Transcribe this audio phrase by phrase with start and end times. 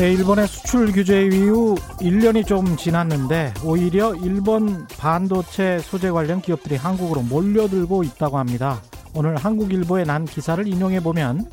[0.00, 7.20] 네, 일본의 수출 규제 이후 1년이 좀 지났는데 오히려 일본 반도체 소재 관련 기업들이 한국으로
[7.20, 8.80] 몰려들고 있다고 합니다.
[9.12, 11.44] 오늘 한국일보에 난 기사를 인용해 보면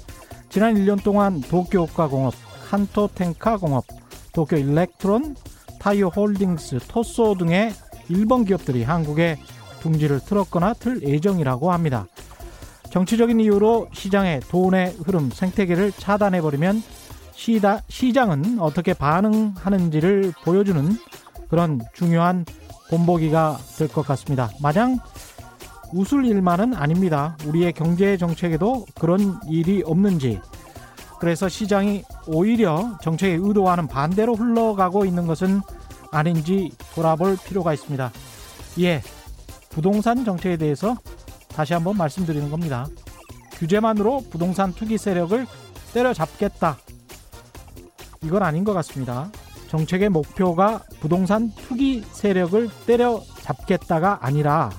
[0.47, 2.33] 지난 1년 동안 도쿄옥가공업,
[2.69, 3.83] 한토텐카공업,
[4.31, 5.35] 도쿄 일렉트론,
[5.81, 7.73] 타이어 홀딩스, 토소 등의
[8.07, 9.35] 일본 기업들이 한국에
[9.81, 12.07] 둥지를 틀었거나 틀 예정이라고 합니다.
[12.91, 16.81] 정치적인 이유로 시장의 돈의 흐름, 생태계를 차단해버리면
[17.37, 20.97] 시다, 시장은 어떻게 반응하는지를 보여주는
[21.49, 22.45] 그런 중요한
[22.89, 24.49] 본보기가 될 것 같습니다.
[24.59, 24.97] 마냥
[25.93, 27.37] 웃을 일만은 아닙니다.
[27.45, 30.41] 우리의 경제 정책에도 그런 일이 없는지
[31.19, 35.61] 그래서 시장이 오히려 정책의 의도와는 반대로 흘러가고 있는 것은
[36.11, 38.11] 아닌지 돌아볼 필요가 있습니다.
[38.79, 39.01] 예,
[39.69, 40.97] 부동산 정책에 대해서
[41.49, 42.87] 다시 한번 말씀드리는 겁니다.
[43.53, 45.45] 규제만으로 부동산 투기 세력을
[45.93, 46.77] 때려잡겠다.
[48.23, 49.31] 이건 아닌 것 같습니다.
[49.67, 54.69] 정책의 목표가 부동산 투기 세력을 때려 잡겠다가 아니라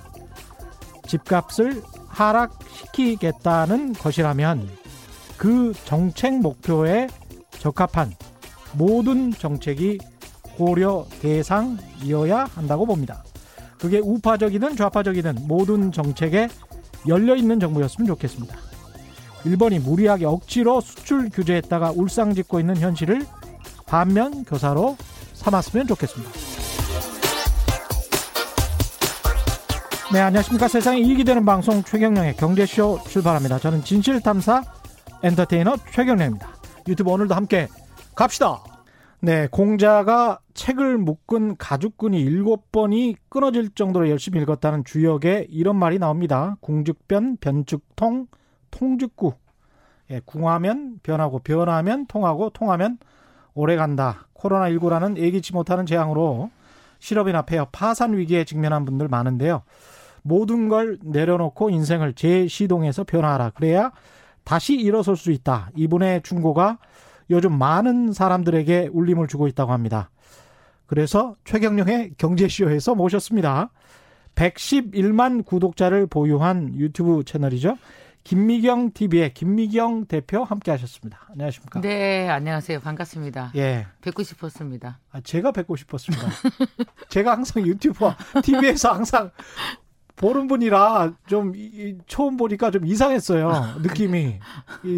[1.07, 4.69] 집값을 하락시키겠다는 것이라면
[5.37, 7.09] 그 정책 목표에
[7.59, 8.13] 적합한
[8.73, 9.99] 모든 정책이
[10.57, 13.23] 고려 대상이어야 한다고 봅니다.
[13.79, 16.49] 그게 우파적이든 좌파적이든 모든 정책에
[17.07, 18.68] 열려 있는 정부였으면 좋겠습니다.
[19.49, 23.25] 일본이 무리하게 억지로 수출 규제했다가 울상짓고 있는 현실을
[23.87, 24.97] 반면 교사로
[25.33, 26.31] 삼았으면 좋겠습니다.
[30.13, 30.69] 네, 안녕하십니까.
[30.69, 33.59] 세상에 이익이 되는 방송 최경령의 경제쇼 출발합니다.
[33.59, 34.63] 저는 진실탐사
[35.23, 36.49] 엔터테이너 최경령입니다.
[36.87, 37.69] 유튜브 오늘도 함께
[38.15, 38.63] 갑시다.
[39.21, 46.57] 네, 공자가 책을 묶은 가죽끈이 일곱 번이 끊어질 정도로 열심히 읽었다는 주역에 이런 말이 나옵니다.
[46.61, 48.27] 궁죽변, 변죽통,
[48.71, 49.35] 통죽구.
[50.11, 52.99] 예, 궁하면 변하고, 변하면 통하고, 통하면
[53.55, 54.27] 오래 간다.
[54.35, 56.51] 코로나19라는 예기치 못하는 재앙으로
[56.99, 59.63] 실업이나 폐업, 파산 위기에 직면한 분들 많은데요.
[60.23, 63.51] 모든 걸 내려놓고 인생을 재시동해서 변화하라.
[63.51, 63.93] 그래야
[64.45, 65.71] 다시 일어설 수 있다.
[65.77, 66.79] 이분의 충고가
[67.31, 70.11] 요즘 많은 사람들에게 울림을 주고 있다고 합니다.
[70.87, 73.71] 그래서 최경령의 경제쇼에서 모셨습니다.
[74.35, 77.77] 111만 구독자를 보유한 유튜브 채널이죠.
[78.29, 81.19] 김미경 TV의 김미경 대표 함께 하셨습니다.
[81.31, 81.81] 안녕하십니까?
[81.81, 82.81] 네, 안녕하세요.
[82.81, 83.53] 반갑습니다.
[83.57, 83.87] 예.
[84.03, 84.99] 뵙고 싶었습니다.
[85.13, 86.27] 아, 제가 뵙고 싶었습니다.
[87.09, 89.31] 제가 항상 유튜브와 TV에서 항상
[90.17, 91.55] 보는 분이라 좀
[92.07, 93.77] 처음 보니까 좀 이상했어요.
[93.81, 94.41] 느낌이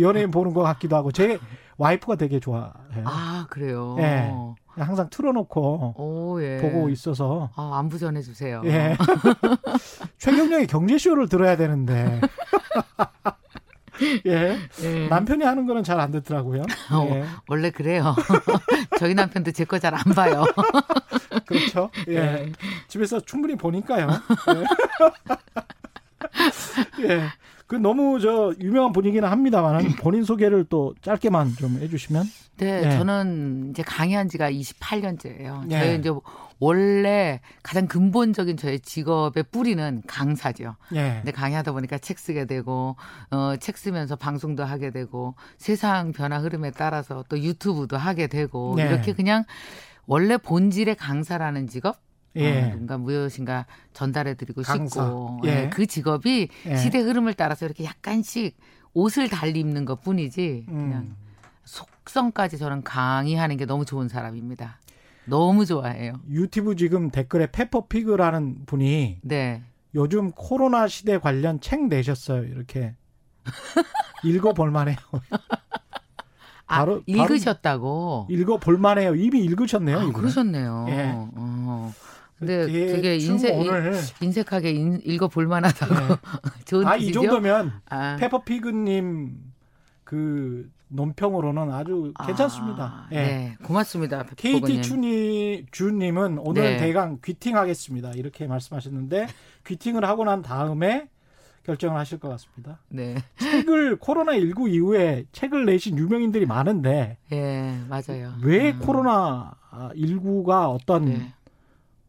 [0.01, 1.39] 연예인 보는 것 같기도 하고 제
[1.79, 3.05] 와이프가 되게 좋아해요.
[3.05, 3.95] 아 그래요.
[4.01, 4.33] 예.
[4.77, 6.59] 항상 틀어놓고 오, 예.
[6.61, 8.62] 보고 있어서 아, 안부 전해주세요.
[8.65, 8.97] 예.
[10.19, 12.21] 최경영의 경제쇼를 들어야 되는데.
[14.26, 14.59] 예.
[14.82, 15.09] 예.
[15.09, 16.62] 남편이 하는 거는 잘 안 듣더라고요.
[16.93, 17.25] 어, 예.
[17.48, 18.15] 원래 그래요.
[18.98, 20.44] 저희 남편도 제 거 잘 안 봐요.
[21.47, 21.91] 그렇죠.
[22.09, 22.15] 예.
[22.16, 22.53] 예.
[22.88, 24.09] 집에서 충분히 보니까요.
[27.00, 27.09] 예.
[27.09, 27.22] 예.
[27.66, 32.25] 그 너무 저 유명한 분이기는 합니다만 본인 소개를 또 짧게만 좀 해주시면.
[32.56, 32.99] 네, 네.
[32.99, 35.66] 저는 이제 강의한 지가 28년째예요.
[35.66, 35.78] 네.
[35.78, 36.10] 저희 이제
[36.60, 40.76] 원래 가장 근본적인 저의 직업의 뿌리는 강사죠.
[40.93, 41.16] 네.
[41.16, 42.97] 근데 강의하다 보니까 책 쓰게 되고
[43.31, 48.87] 어, 책 쓰면서 방송도 하게 되고 세상 변화 흐름에 따라서 또 유튜브도 하게 되고 네.
[48.87, 49.44] 이렇게 그냥
[50.06, 51.97] 원래 본질의 강사라는 직업
[52.37, 52.65] 예.
[52.65, 55.03] 어, 뭔가 무엇인가 전달해드리고 강사.
[55.03, 55.49] 싶고 예.
[55.49, 55.70] 예.
[55.70, 56.76] 그 직업이 예.
[56.76, 58.56] 시대 흐름을 따라서 이렇게 약간씩
[58.93, 61.16] 옷을 달리 입는 것 뿐이지 그냥 음.
[61.65, 64.78] 속성까지 저는 강의하는 게 너무 좋은 사람입니다.
[65.31, 66.15] 너무 좋아해요.
[66.29, 69.63] 유튜브 지금 댓글에 페퍼피그라는 분이 네.
[69.95, 72.45] 요즘 코로나 시대 관련 책 내셨어요.
[72.45, 72.95] 이렇게
[74.25, 74.97] 읽어볼 만해요.
[76.67, 78.27] 아, 바로 아, 읽으셨다고.
[78.29, 79.15] 읽어볼 만해요.
[79.15, 79.99] 이미 읽으셨네요.
[79.99, 80.87] 아, 그러셨네요.
[80.91, 81.12] 예.
[81.15, 81.93] 어.
[82.38, 84.71] 근데 되게 인색 오늘 인색하게
[85.05, 86.17] 읽어 볼 만하다고 네.
[86.65, 88.17] 좋은 아, 이 정도면 아.
[88.19, 89.37] 페퍼피그님
[90.05, 93.06] 그 논평으로는 아주 아, 괜찮습니다.
[93.12, 93.16] 예.
[93.16, 94.25] 네, 고맙습니다.
[94.37, 96.76] KT 추니 주님은 오늘 네.
[96.76, 98.12] 대강 귀팅하겠습니다.
[98.12, 99.26] 이렇게 말씀하셨는데
[99.66, 101.08] 귀팅을 하고 난 다음에
[101.64, 102.81] 결정을 하실 것 같습니다.
[102.88, 103.14] 네.
[103.38, 108.32] 책을 코로나 19 이후에 책을 내신 유명인들이 많은데, 예, 맞아요.
[108.42, 108.78] 왜 음.
[108.81, 111.32] 코로나 19가 어떤 네.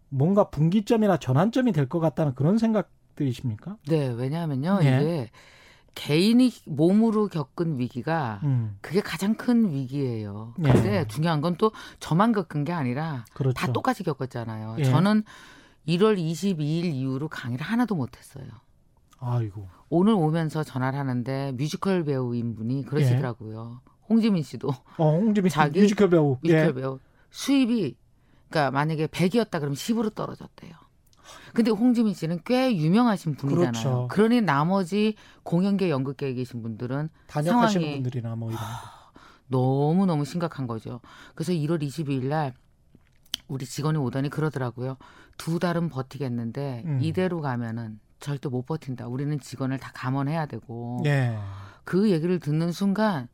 [0.10, 3.76] 뭔가 분기점이나 전환점이 될 것 같다는 그런 생각들이십니까?
[3.88, 4.86] 네, 왜냐하면요, 네.
[5.02, 5.30] 이게
[5.94, 8.78] 개인이 몸으로 겪은 위기가 음.
[8.82, 10.54] 그게 가장 큰 위기예요.
[10.58, 10.72] 네.
[10.72, 11.08] 근데 네.
[11.08, 13.54] 중요한 건 또 저만 겪은 게 아니라 그렇죠.
[13.54, 14.78] 다 똑같이 겪었잖아요.
[14.80, 14.84] 예.
[14.86, 15.24] 저는
[15.88, 18.46] 1월 22일 이후로 강의를 하나도 못 했어요.
[19.20, 19.68] 아이고.
[19.90, 23.82] 오늘 오면서 전화를 하는데 뮤지컬 배우인 분이 그러시더라고요.
[23.86, 23.92] 예.
[24.10, 24.70] 홍지민 씨도.
[24.98, 26.38] 어, 홍지민 씨 자기 뮤지컬 배우.
[26.42, 26.74] 뮤지컬 예.
[26.74, 27.00] 배우.
[27.30, 27.96] 수입이
[28.50, 30.72] 그러니까 만약에 100이었다 그러면 10으로 떨어졌대요.
[31.54, 33.72] 근데 홍지민 씨는 꽤 유명하신 분이잖아요.
[33.72, 34.08] 그렇죠.
[34.10, 38.62] 그러니 나머지 공연계 연극계에 계신 분들은 단역하시는 분들이나 뭐 이런
[39.48, 41.02] 너무 너무 심각한 거죠.
[41.36, 42.54] 그래서 1월 22일 날
[43.48, 44.98] 우리 직원이 오더니 그러더라고요.
[45.38, 47.00] 두 달은 버티겠는데 음.
[47.02, 49.08] 이대로 가면은 절대 못 버틴다.
[49.08, 51.38] 우리는 직원을 다 감원해야 되고 예.
[51.84, 53.28] 그 얘기를 듣는 순간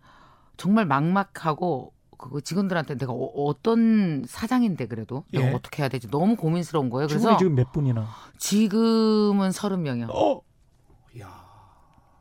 [0.56, 5.54] 정말 막막하고 그 직원들한테 내가 어, 떤 사장인데 그래도 내가 예.
[5.54, 7.08] 어떻게 해야 되지 너무 고민스러운 거예요.
[7.08, 8.08] 그래서 지금 몇 분이나?
[8.38, 10.08] 지금은 서른 명이요.
[10.08, 10.42] 어?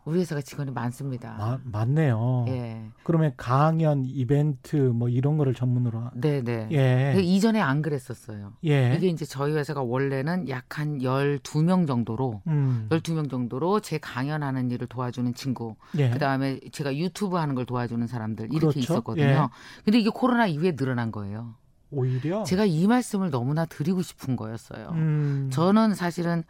[0.07, 1.35] 우리 회사가 직원이 많습니다.
[1.37, 2.45] 마, 많네요.
[2.47, 2.81] 예.
[3.03, 6.69] 그러면 강연, 이벤트 뭐 이런 거를 전문으로 네네.
[6.71, 7.21] 예.
[7.21, 8.53] 이전에 안 그랬었어요.
[8.65, 8.95] 예.
[8.95, 12.87] 이게 이제 저희 회사가 원래는 약 한 12명 정도로 음.
[12.91, 15.75] 12명 정도로 제 강연하는 일을 도와주는 친구.
[15.97, 16.11] 예.
[16.11, 18.79] 그다음에 제가 유튜브 하는 걸 도와주는 사람들 이렇게 그렇죠?
[18.79, 19.25] 있었거든요.
[19.25, 19.49] 예.
[19.85, 21.55] 근데 이게 코로나 이후에 늘어난 거예요.
[21.91, 24.91] 오히려 제가 이 말씀을 너무나 드리고 싶은 거였어요.
[24.91, 25.49] 음.
[25.51, 26.45] 저는 사실은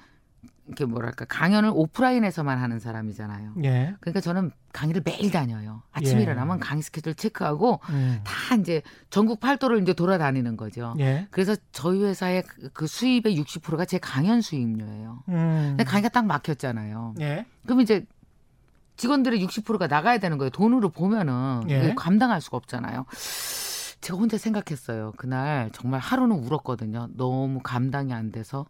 [0.67, 3.55] 이렇게 뭐랄까 강연을 오프라인에서만 하는 사람이잖아요.
[3.65, 3.95] 예.
[4.01, 5.83] 그러니까 저는 강의를 매일 다녀요.
[5.93, 6.23] 아침에 예.
[6.25, 8.21] 일어나면 강의 스케줄 체크하고 음.
[8.25, 10.95] 다 이제 전국 팔도를 이제 돌아다니는 거죠.
[10.99, 11.29] 예.
[11.31, 15.23] 그래서 저희 회사의 그, 그 수입의 60%가 제 강연 수입료예요.
[15.29, 15.67] 음.
[15.71, 17.15] 근데 강의가 딱 막혔잖아요.
[17.21, 17.47] 예.
[17.65, 18.05] 그럼 이제
[18.97, 20.51] 직원들의 60%가 나가야 되는 거예요.
[20.51, 21.95] 돈으로 보면은 예.
[21.97, 23.07] 감당할 수가 없잖아요.
[24.01, 25.13] 제가 혼자 생각했어요.
[25.17, 27.09] 그날 정말 하루는 울었거든요.
[27.17, 28.67] 너무 감당이 안 돼서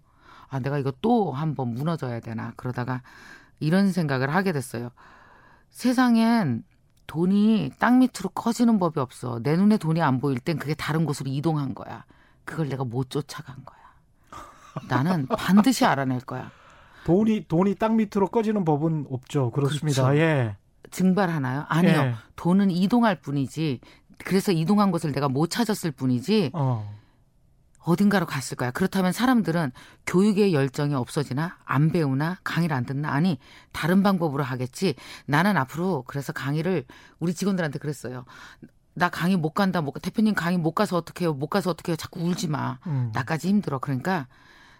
[0.56, 2.52] 아, 내가 이거 또 한번 무너져야 되나.
[2.56, 3.02] 그러다가
[3.60, 4.90] 이런 생각을 하게 됐어요.
[5.70, 6.64] 세상엔
[7.06, 9.40] 돈이 땅 밑으로 커지는 법이 없어.
[9.42, 12.04] 내 눈에 돈이 안 보일 땐 그게 다른 곳으로 이동한 거야.
[12.44, 13.76] 그걸 내가 못 쫓아간 거야.
[14.88, 16.50] 나는 반드시 알아낼 거야.
[17.04, 19.50] 돈이 돈이 땅 밑으로 꺼지는 법은 없죠.
[19.50, 20.02] 그렇습니다.
[20.04, 20.20] 그렇죠.
[20.20, 20.56] 예.
[20.90, 21.66] 증발하나요?
[21.68, 21.92] 아니요.
[21.92, 22.14] 예.
[22.34, 23.80] 돈은 이동할 뿐이지.
[24.18, 26.50] 그래서 이동한 곳을 내가 못 찾았을 뿐이지.
[26.54, 26.92] 어.
[27.86, 28.70] 어딘가로 갔을 거야.
[28.72, 29.70] 그렇다면 사람들은
[30.06, 33.38] 교육의 열정이 없어지나 안 배우나 강의를 안 듣나 아니
[33.72, 34.94] 다른 방법으로 하겠지.
[35.26, 36.84] 나는 앞으로 그래서 강의를
[37.20, 38.24] 우리 직원들한테 그랬어요.
[38.94, 39.80] 나 강의 못 간다.
[39.82, 41.32] 못, 대표님 강의 못 가서 어떻게 해요?
[41.32, 41.96] 못 가서 어떻게 해요?
[41.96, 42.78] 자꾸 울지 마.
[42.86, 43.10] 음.
[43.14, 43.78] 나까지 힘들어.
[43.78, 44.26] 그러니까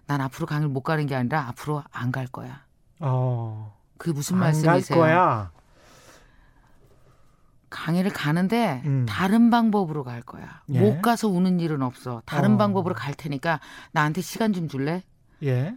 [0.07, 2.63] 난 앞으로 강의를 못 가는 게 아니라 앞으로 안 갈 거야.
[3.01, 3.77] 어.
[3.99, 4.99] 그게 무슨 말씀이세요?
[4.99, 5.51] 갈 거야.
[7.77, 9.05] 강의를 가는데 음.
[9.07, 10.63] 다른 방법으로 갈 거야.
[10.73, 10.81] 예.
[10.81, 12.23] 못 가서 우는 일은 없어.
[12.25, 12.57] 다른 어.
[12.57, 13.61] 방법으로 갈 테니까
[13.93, 15.05] 나한테 시간 좀 줄래?
[15.43, 15.75] 예.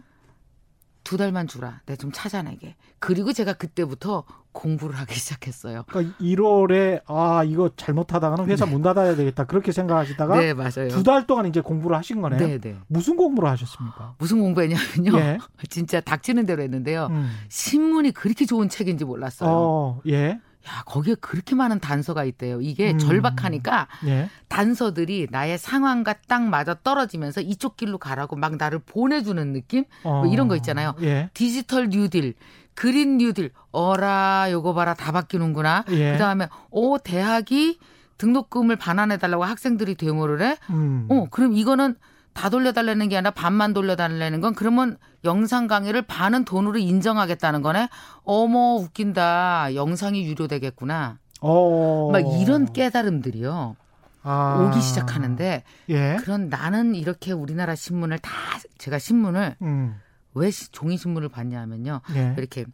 [1.04, 1.80] 두 달만 주라.
[1.86, 2.76] 내가 좀 찾아내게.
[2.98, 5.84] 그리고 제가 그때부터 공부를 하기 시작했어요.
[5.88, 8.72] 그러니까 1월에 아 이거 잘못하다가는 회사 네.
[8.72, 10.88] 문 닫아야 되겠다 그렇게 생각하시다가 네 맞아요.
[10.88, 12.38] 두 달 동안 이제 공부를 하신 거네요.
[12.38, 12.76] 네, 네.
[12.88, 14.14] 무슨 공부를 하셨습니까?
[14.18, 15.18] 무슨 공부했냐면요.
[15.18, 15.38] 예.
[15.68, 17.08] 진짜 닥치는 대로 했는데요.
[17.10, 17.30] 음.
[17.48, 19.50] 신문이 그렇게 좋은 책인지 몰랐어요.
[19.50, 20.40] 어, 예.
[20.68, 22.60] 야, 거기에 그렇게 많은 단서가 있대요.
[22.60, 22.98] 이게 음.
[22.98, 24.28] 절박하니까 예.
[24.48, 29.84] 단서들이 나의 상황과 딱 맞아 떨어지면서 이쪽 길로 가라고 막 나를 보내주는 느낌?
[30.02, 30.22] 어.
[30.22, 30.94] 뭐 이런 거 있잖아요.
[31.02, 31.30] 예.
[31.34, 32.34] 디지털 뉴딜,
[32.74, 35.84] 그린 뉴딜, 어라, 요거 봐라, 다 바뀌는구나.
[35.90, 36.12] 예.
[36.12, 37.78] 그 다음에, 오, 대학이
[38.18, 40.56] 등록금을 반환해달라고 학생들이 데모를 해?
[40.68, 41.06] 음.
[41.08, 41.96] 어, 그럼 이거는
[42.32, 47.88] 다 돌려달라는 게 아니라 반만 돌려달라는 건 그러면 영상 강의를 반은 돈으로 인정하겠다는 거네.
[48.24, 49.74] 어머 웃긴다.
[49.74, 51.18] 영상이 유료되겠구나.
[51.40, 52.10] 어.
[52.12, 53.76] 막 이런 깨달음들이요.
[54.22, 54.68] 아.
[54.68, 56.16] 오기 시작하는데 예?
[56.20, 58.30] 그런 나는 이렇게 우리나라 신문을 다
[58.78, 59.96] 제가 신문을 음.
[60.34, 62.02] 왜 종이 신문을 봤냐면요.
[62.14, 62.34] 예.
[62.36, 62.64] 이렇게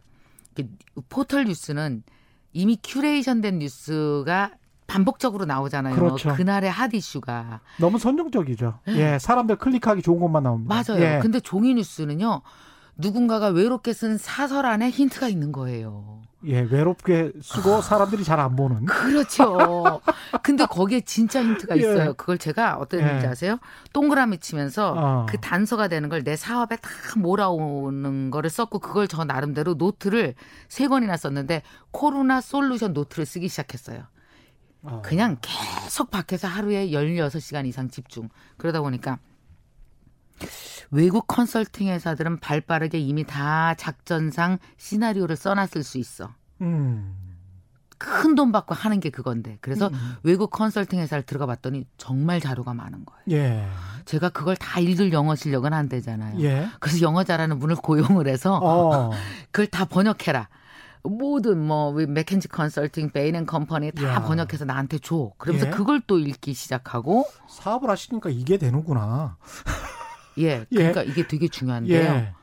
[1.09, 2.03] 포털 뉴스는
[2.53, 4.51] 이미 큐레이션된 뉴스가
[4.87, 5.95] 반복적으로 나오잖아요.
[5.95, 6.33] 그렇죠.
[6.33, 8.79] 그날의 핫 이슈가 너무 선정적이죠.
[8.87, 9.13] 네.
[9.13, 10.73] 예, 사람들 클릭하기 좋은 것만 나옵니다.
[10.73, 11.03] 맞아요.
[11.03, 11.19] 예.
[11.21, 12.41] 근데 종이 뉴스는요.
[12.99, 16.21] 누군가가 외롭게 쓴 사설 안에 힌트가 있는 거예요.
[16.45, 18.85] 예, 외롭게 쓰고 사람들이 잘 안 보는.
[18.85, 20.01] 그렇죠.
[20.41, 21.81] 근데 거기에 진짜 힌트가 예.
[21.81, 22.13] 있어요.
[22.15, 23.13] 그걸 제가 어떤 예.
[23.13, 23.59] 인지 아세요?
[23.93, 25.25] 동그라미 치면서 어.
[25.29, 30.33] 그 단서가 되는 걸 내 사업에 다 몰아오는 거를 썼고 그걸 저 나름대로 노트를
[30.67, 34.03] 세 권이나 썼는데 코로나 솔루션 노트를 쓰기 시작했어요.
[34.87, 35.01] 어.
[35.03, 38.29] 그냥 계속 밖에서 하루에 16시간 이상 집중.
[38.57, 39.19] 그러다 보니까
[40.91, 46.33] 외국 컨설팅 회사들은 발 빠르게 이미 다 작전상 시나리오를 써놨을 수 있어.
[46.61, 47.15] 음.
[47.97, 49.57] 큰돈 받고 하는 게 그건데.
[49.59, 50.15] 그래서 음.
[50.23, 53.23] 외국 컨설팅 회사를 들어가 봤더니 정말 자료가 많은 거예요.
[53.31, 53.67] 예.
[54.05, 56.39] 제가 그걸 다 읽을 영어 실력은 안 되잖아요.
[56.41, 56.69] 예.
[56.79, 59.11] 그래서 영어 잘하는 분을 고용을 해서 어.
[59.51, 60.47] 그걸 다 번역해라.
[61.09, 64.21] 모든 뭐 맥킨지 컨설팅, 베인 앤 컴퍼니 다 야.
[64.23, 65.31] 번역해서 나한테 줘.
[65.37, 65.71] 그러면서 예?
[65.71, 69.37] 그걸 또 읽기 시작하고 사업을 하시니까 이게 되는구나.
[70.39, 70.65] 예.
[70.71, 70.75] 예.
[70.75, 71.09] 그러니까 예.
[71.09, 71.99] 이게 되게 중요한데요.
[71.99, 72.33] 예.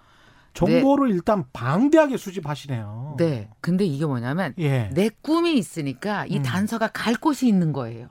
[0.54, 1.14] 정보를 네.
[1.14, 3.16] 일단 방대하게 수집하시네요.
[3.18, 3.50] 네.
[3.60, 4.88] 근데 이게 뭐냐면 예.
[4.94, 6.42] 내 꿈이 있으니까 이 음.
[6.42, 8.08] 단서가 갈 곳이 있는 거예요.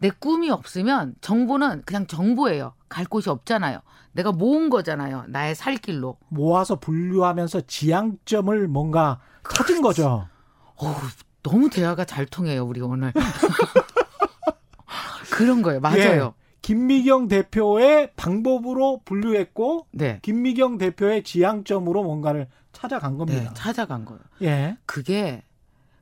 [0.00, 2.74] 내 꿈이 없으면 정보는 그냥 정보예요.
[2.88, 3.80] 갈 곳이 없잖아요.
[4.14, 5.24] 내가 모은 거잖아요.
[5.28, 6.16] 나의 살 길로.
[6.28, 9.20] 모아서 분류하면서 지향점을 뭔가
[9.52, 10.28] 찾은 거죠.
[10.76, 10.96] 어
[11.42, 13.12] 너무 대화가 잘 통해요, 우리 오늘.
[15.30, 15.80] 그런 거예요.
[15.80, 16.34] 맞아요.
[16.38, 16.44] 예.
[16.62, 20.20] 김미경 대표의 방법으로 분류했고 네.
[20.22, 23.42] 김미경 대표의 지향점으로 뭔가를 찾아간 겁니다.
[23.42, 24.20] 네, 찾아간 거예요.
[24.42, 24.76] 예.
[24.86, 25.42] 그게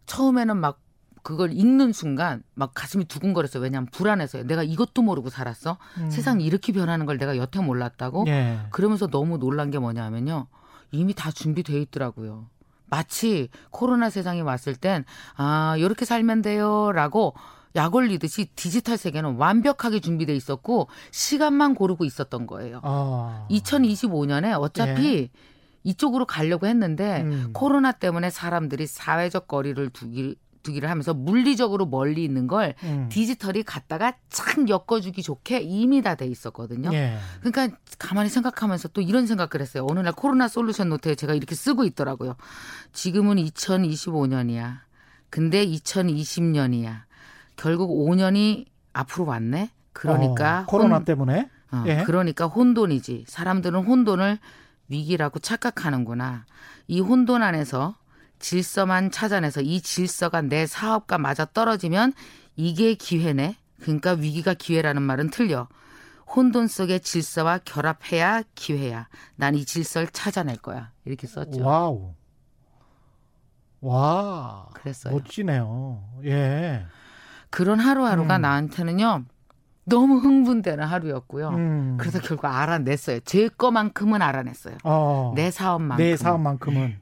[0.07, 0.78] 처음에는 막
[1.22, 3.62] 그걸 읽는 순간 막 가슴이 두근거렸어요.
[3.62, 4.44] 왜냐하면 불안해서요.
[4.44, 5.78] 내가 이것도 모르고 살았어.
[5.98, 6.10] 음.
[6.10, 8.24] 세상이 이렇게 변하는 걸 내가 여태 몰랐다고.
[8.26, 8.60] 예.
[8.70, 10.48] 그러면서 너무 놀란 게 뭐냐면요.
[10.90, 12.46] 이미 다 준비돼 있더라고요.
[12.86, 15.04] 마치 코로나 세상이 왔을 땐
[15.36, 17.34] 아, 이렇게 살면 돼요라고
[17.74, 22.80] 약 올리듯이 디지털 세계는 완벽하게 준비돼 있었고 시간만 고르고 있었던 거예요.
[22.82, 23.46] 아.
[23.50, 25.30] 2025년에 어차피 예.
[25.84, 27.50] 이쪽으로 가려고 했는데 음.
[27.52, 33.09] 코로나 때문에 사람들이 사회적 거리를 두기 두기를 하면서 물리적으로 멀리 있는 걸 음.
[33.11, 36.92] 디지털이 갖다가 착 엮어주기 좋게 이미 다 돼 있었거든요.
[36.92, 37.16] 예.
[37.42, 39.87] 그러니까 가만히 생각하면서 또 이런 생각을 했어요.
[39.88, 42.37] 어느 날 코로나 솔루션 노트에 제가 이렇게 쓰고 있더라고요.
[42.92, 44.78] 지금은 2025년이야.
[45.31, 47.02] 근데 2020년이야.
[47.57, 49.71] 결국 5년이 앞으로 왔네.
[49.92, 51.49] 그러니까 어, 코로나 혼, 때문에.
[51.73, 52.02] 어, 예.
[52.04, 53.25] 그러니까 혼돈이지.
[53.28, 54.38] 사람들은 혼돈을
[54.88, 56.45] 위기라고 착각하는구나.
[56.88, 57.97] 이 혼돈 안에서
[58.42, 62.12] 질서만 찾아내서 이 질서가 내 사업과 맞아 떨어지면
[62.56, 63.56] 이게 기회네.
[63.80, 65.68] 그러니까 위기가 기회라는 말은 틀려.
[66.34, 69.08] 혼돈 속의 질서와 결합해야 기회야.
[69.37, 70.90] 난 이 질서를 찾아낼 거야.
[71.04, 71.62] 이렇게 썼죠.
[71.64, 72.14] 와우.
[73.80, 74.66] 와.
[74.75, 75.14] 그랬어요.
[75.14, 76.02] 멋지네요.
[76.25, 76.87] 예.
[77.50, 78.42] 그런 하루하루가 음.
[78.42, 79.25] 나한테는요.
[79.84, 81.49] 너무 흥분되는 하루였고요.
[81.50, 81.96] 음.
[81.99, 83.20] 그래서 결국 알아냈어요.
[83.25, 84.76] 제 거만큼은 알아냈어요.
[84.84, 85.32] 어.
[85.34, 86.02] 내 사업만큼.
[86.04, 87.00] 내 사업만큼은.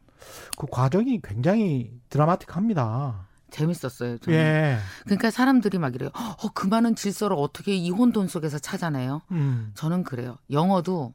[0.57, 3.27] 그 과정이 굉장히 드라마틱합니다.
[3.51, 4.19] 재밌었어요.
[4.19, 4.39] 저는.
[4.39, 4.79] 예.
[5.05, 6.11] 그러니까 사람들이 막 이래요.
[6.15, 9.23] 어, 그 많은 질서를 어떻게 이 혼돈 속에서 찾아내요?
[9.33, 9.73] 음.
[9.75, 10.39] 저는 그래요.
[10.51, 11.15] 영어도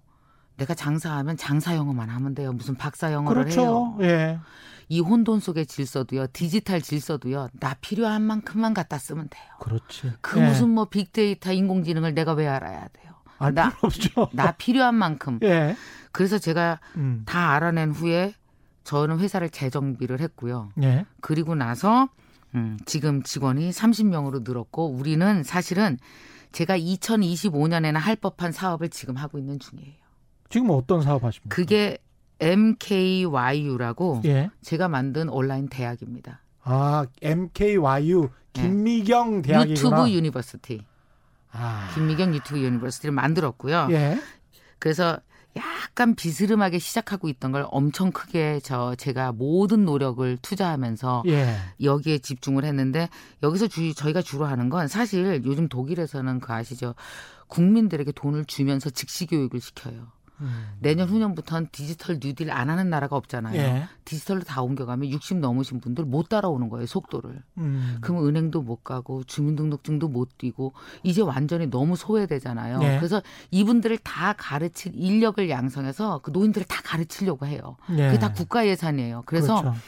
[0.58, 2.54] 내가 장사하면 장사 영어만 하면 돼요.
[2.54, 3.62] 무슨 박사 영어를 그렇죠.
[3.62, 3.98] 해요.
[4.02, 4.40] 예.
[4.88, 9.44] 이 혼돈 속의 질서도요, 디지털 질서도요, 나 필요한 만큼만 갖다 쓰면 돼요.
[9.60, 10.14] 그렇지.
[10.22, 10.48] 그 예.
[10.48, 13.14] 무슨 뭐 빅데이터 인공지능을 내가 왜 알아야 돼요?
[13.54, 14.30] 나, 필요 없죠.
[14.34, 15.40] 나 필요한 만큼.
[15.44, 15.76] 예.
[16.12, 17.24] 그래서 제가 음.
[17.26, 18.34] 다 알아낸 후에
[18.86, 20.70] 저는 회사를 재정비를 했고요.
[20.82, 21.06] 예.
[21.20, 22.08] 그리고 나서
[22.54, 25.98] 음, 지금 직원이 30명으로 늘었고 우리는 사실은
[26.54, 29.96] 제가 2025년에는 할 법한 사업을 지금 하고 있는 중이에요.
[30.50, 31.54] 지금 어떤 사업 하십니까?
[31.54, 31.98] 그게
[32.40, 34.50] MKYU라고 예.
[34.62, 36.42] 제가 만든 온라인 대학입니다.
[36.64, 39.50] 아, MKYU 김미경 네.
[39.50, 39.72] 대학이구나.
[39.98, 40.86] YouTube University.
[41.52, 41.90] 아.
[41.94, 43.88] 김미경 YouTube University를 만들었고요.
[43.92, 44.18] 예.
[44.80, 45.18] 그래서
[45.56, 51.56] 약간 비스름하게 시작하고 있던 걸 엄청 크게 저 제가 모든 노력을 투자하면서 예.
[51.82, 53.10] 여기에 집중을 했는데
[53.42, 56.96] 여기서 주, 저희가 주로 하는 건 사실 요즘 독일에서는 그 아시죠
[57.48, 60.08] 국민들에게 돈을 주면서 즉시 교육을 시켜요.
[60.42, 60.68] 음.
[60.80, 63.56] 내년 후년부터는 디지털 뉴딜 안 하는 나라가 없잖아요.
[63.60, 63.88] 예.
[64.04, 67.42] 디지털로 다 옮겨가면 60 넘으신 분들 못 따라오는 거예요, 속도를.
[67.58, 67.98] 음.
[68.02, 70.74] 그러면 은행도 못 가고 주민등록증도 못 띄고
[71.04, 72.80] 이제 완전히 너무 소외되잖아요.
[72.84, 72.98] 예.
[72.98, 77.78] 그래서 이분들을 다 가르칠 인력을 양성해서 그 노인들을 다 가르치려고 해요.
[77.92, 78.08] 예.
[78.08, 79.24] 그게 다 국가 예산이에요.
[79.26, 79.80] 그래서 그렇죠.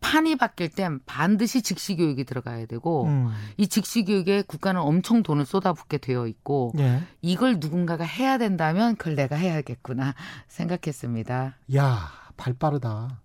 [0.00, 3.30] 판이 바뀔 땐 반드시 즉시 교육이 들어가야 되고 음.
[3.56, 7.02] 이 즉시 교육에 국가는 엄청 돈을 쏟아붓게 되어 있고 예.
[7.20, 10.14] 이걸 누군가가 해야 된다면 그걸 내가 해야겠구나
[10.48, 11.56] 생각했습니다.
[11.76, 11.98] 야,
[12.36, 13.20] 발 빠르다.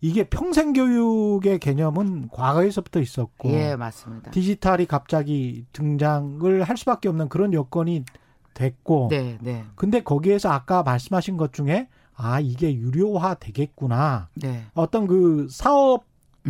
[0.00, 4.32] 이게 평생 교육의 개념은 과거에서부터 있었고 예, 맞습니다.
[4.32, 8.04] 디지털이 갑자기 등장을 할 수밖에 없는 그런 여건이
[8.52, 9.64] 됐고 네, 네.
[9.76, 14.28] 근데 거기에서 아까 말씀하신 것 중에 아 이게 유료화 되겠구나.
[14.34, 14.64] 네.
[14.74, 16.04] 어떤 그 사업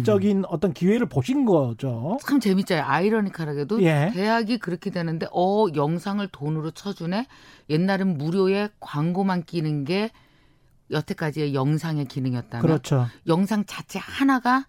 [0.04, 0.44] 적인 음.
[0.48, 2.16] 어떤 기회를 보신 거죠.
[2.22, 2.84] 참 재밌잖아요.
[2.86, 4.10] 아이러니컬하게도 예.
[4.14, 7.26] 대학이 그렇게 되는데 어 영상을 돈으로 쳐주네.
[7.68, 10.10] 옛날엔 무료에 광고만 끼는 게
[10.90, 13.06] 여태까지의 영상의 기능이었다면 그렇죠.
[13.26, 14.66] 영상 자체 하나가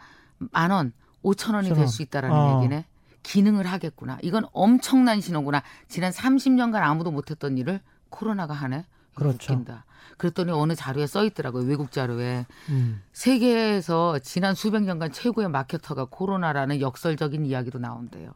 [0.51, 2.57] 만 원, 오천 원이 될 수 있다라는 어.
[2.59, 2.85] 얘기네.
[3.23, 4.17] 기능을 하겠구나.
[4.21, 5.63] 이건 엄청난 신호구나.
[5.87, 8.85] 지난 30년간 아무도 못했던 일을 코로나가 하네.
[9.15, 9.53] 그렇죠.
[9.53, 9.85] 웃긴다.
[10.23, 11.65] 그랬더니 어느 자료에 써 있더라고요.
[11.65, 12.45] 외국 자료에.
[12.69, 13.01] 음.
[13.11, 18.31] 세계에서 지난 수백 년간 최고의 마케터가 코로나라는 역설적인 이야기도 나온대요.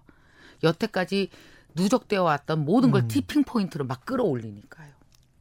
[0.63, 1.29] 여태까지
[1.75, 3.07] 누적되어 왔던 모든 걸 음.
[3.07, 4.87] 티핑 포인트로 막 끌어올리니까요.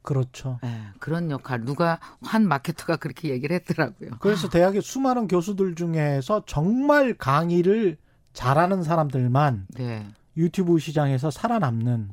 [0.03, 0.61] 그렇죠.
[0.63, 4.11] 네, 그런 역할 누가 한 마케터가 그렇게 얘기를 했더라고요.
[4.21, 7.97] 그래서 대학의 수많은 교수들 중에서 정말 강의를
[8.33, 10.07] 잘하는 사람들만 네.
[10.37, 12.11] 유튜브 시장에서 살아남는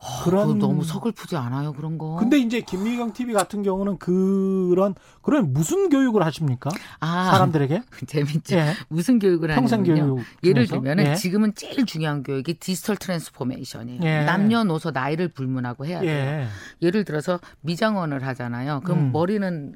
[0.00, 2.16] 어, 그런 너무 서글프지 않아요 그런 거.
[2.16, 6.70] 근데 이제 김미경 TV 같은 경우는 그런 그런 무슨 교육을 하십니까?
[7.00, 8.56] 아, 사람들에게 재밌죠.
[8.56, 8.74] 예.
[8.88, 10.14] 무슨 교육을 평생 하냐면요.
[10.14, 11.14] 교육 예를 들면은 예.
[11.16, 14.00] 지금은 제일 중요한 교육이 digital transformation이에요.
[14.04, 14.24] 예.
[14.24, 16.10] 남녀노소 나이를 불문하고 해야 돼요.
[16.10, 16.46] 예.
[16.80, 18.82] 예를 들어서 미장원을 하잖아요.
[18.84, 19.12] 그럼 음.
[19.12, 19.74] 머리는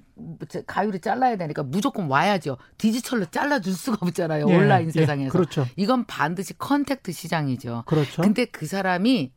[0.68, 2.58] 가위로 잘라야 되니까 무조건 와야죠.
[2.78, 4.46] 디지털로 잘라줄 수가 없잖아요.
[4.48, 4.54] 예.
[4.56, 4.92] 온라인 예.
[4.92, 5.32] 세상에서.
[5.32, 5.66] 그렇죠.
[5.74, 7.82] 이건 반드시 contact 시장이죠.
[7.86, 8.22] 그렇죠.
[8.22, 9.32] 근데 그 사람이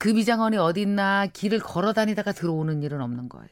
[0.00, 3.48] 그 미장원이 어딨나 길을 걸어 다니다가 들어오는 일은 없는 거예요.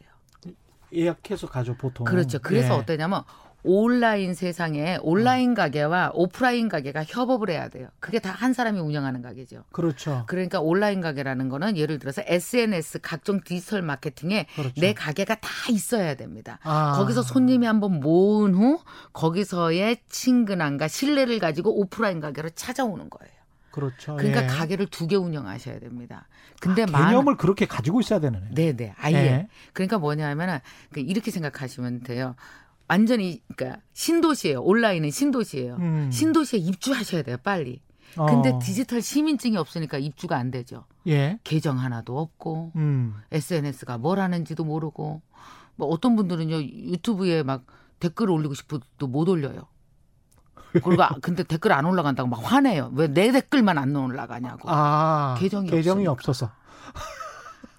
[0.94, 2.06] 예약해서 가죠 보통.
[2.06, 2.38] 그렇죠.
[2.38, 2.78] 그래서 예.
[2.78, 3.22] 어떠냐면
[3.64, 7.88] 온라인 세상에 온라인 가게와 오프라인 가게가 협업을 해야 돼요.
[8.00, 9.64] 그게 다 한 사람이 운영하는 가게죠.
[9.72, 10.24] 그렇죠.
[10.26, 14.80] 그러니까 온라인 가게라는 거는 예를 들어서 SNS 각종 디지털 마케팅에 그렇죠.
[14.80, 16.60] 내 가게가 다 있어야 됩니다.
[16.62, 16.94] 아.
[16.96, 18.80] 거기서 손님이 한번 모은 후
[19.12, 23.37] 거기서의 친근함과 신뢰를 가지고 오프라인 가게로 찾아오는 거예요.
[23.70, 24.16] 그렇죠.
[24.16, 24.46] 그러니까 예.
[24.46, 26.28] 가게를 두 개 운영하셔야 됩니다.
[26.60, 28.42] 근데 아, 개념을 그렇게 가지고 있어야 되는.
[28.54, 29.14] 네, 네, 아예.
[29.16, 29.48] 예.
[29.72, 30.58] 그러니까 뭐냐면은
[30.92, 32.34] 그 이렇게 생각하시면 돼요.
[32.88, 34.62] 완전히 그러니까 신도시예요.
[34.62, 35.76] 온라인은 신도시예요.
[35.76, 36.10] 음.
[36.10, 37.80] 신도시에 입주하셔야 돼요, 빨리.
[38.14, 38.58] 근데 어.
[38.58, 40.84] 디지털 시민증이 없으니까 입주가 안 되죠.
[41.06, 41.38] 예.
[41.44, 43.14] 계정 하나도 없고 음.
[43.30, 45.20] SNS가 뭘 하는지도 모르고
[45.76, 47.66] 뭐 어떤 분들은요 유튜브에 막
[48.00, 49.66] 댓글을 올리고 싶어도 못 올려요.
[50.72, 52.92] 그리고 아, 근데 댓글 안 올라간다고 막 화내요.
[52.94, 54.68] 왜 내 댓글만 안 올라가냐고.
[54.70, 56.50] 아, 계정이 계정이 없어서.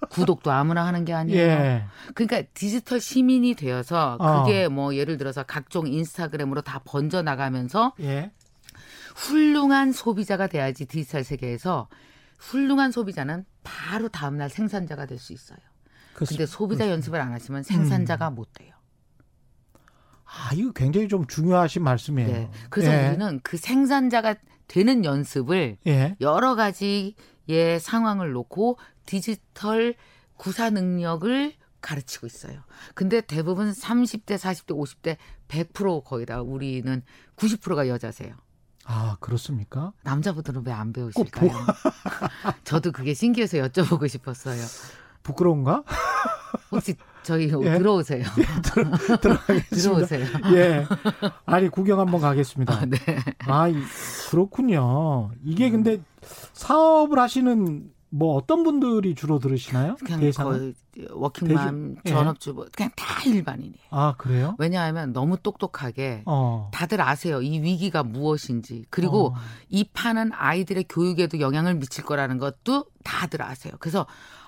[0.08, 1.38] 구독도 아무나 하는 게 아니에요.
[1.40, 1.84] 예.
[2.14, 4.70] 그러니까 디지털 시민이 되어서 그게 어.
[4.70, 8.32] 뭐 예를 들어서 각종 인스타그램으로 다 번져 나가면서 예.
[9.14, 11.88] 훌륭한 소비자가 돼야지 디지털 세계에서
[12.38, 15.58] 훌륭한 소비자는 바로 다음날 생산자가 될 수 있어요.
[16.14, 18.34] 그 근데 소비자 그 연습을 안 하시면 생산자가 음.
[18.34, 18.72] 못 돼요.
[20.32, 22.30] 아, 이거 굉장히 좀 중요하신 말씀이에요.
[22.32, 22.50] 네.
[22.70, 23.08] 그래서 예.
[23.08, 24.36] 우리는 그 생산자가
[24.68, 26.16] 되는 연습을 예.
[26.20, 29.94] 여러 가지의 상황을 놓고 디지털
[30.36, 32.60] 구사 능력을 가르치고 있어요.
[32.94, 35.16] 근데 대부분 30대, 40대, 50대
[35.48, 37.02] 100% 거의 다 우리는
[37.36, 38.34] 90%가 여자세요.
[38.84, 39.92] 아, 그렇습니까?
[40.02, 41.50] 남자분들은 왜 안 배우실까요?
[42.64, 44.60] 저도 그게 신기해서 여쭤보고 싶었어요.
[45.22, 45.82] 부끄러운가?
[46.70, 47.78] 혹시 저희 예?
[47.78, 48.24] 들어오세요.
[48.38, 49.76] 예, 들어, 들어가겠습니다.
[49.76, 50.26] 들어오세요.
[50.54, 50.86] 예.
[51.46, 52.74] 아니 구경 한번 가겠습니다.
[52.74, 52.98] 아, 네.
[53.46, 53.66] 아
[54.30, 55.30] 그렇군요.
[55.44, 55.82] 이게 음.
[55.82, 56.02] 근데
[56.52, 59.96] 사업을 하시는 뭐 어떤 분들이 주로 들으시나요?
[60.04, 60.58] 그냥 대상은?
[60.58, 60.74] 거의
[61.12, 62.00] 워킹맘, 대주...
[62.06, 62.10] 예.
[62.10, 63.86] 전업주부 그냥 다 일반인이에요.
[63.90, 64.56] 아 그래요?
[64.58, 66.70] 왜냐하면 너무 똑똑하게 어.
[66.74, 67.40] 다들 아세요.
[67.40, 69.34] 이 위기가 무엇인지 그리고 어.
[69.68, 73.74] 이 판은 아이들의 교육에도 영향을 미칠 거라는 것도 다들 아세요.
[73.78, 74.06] 그래서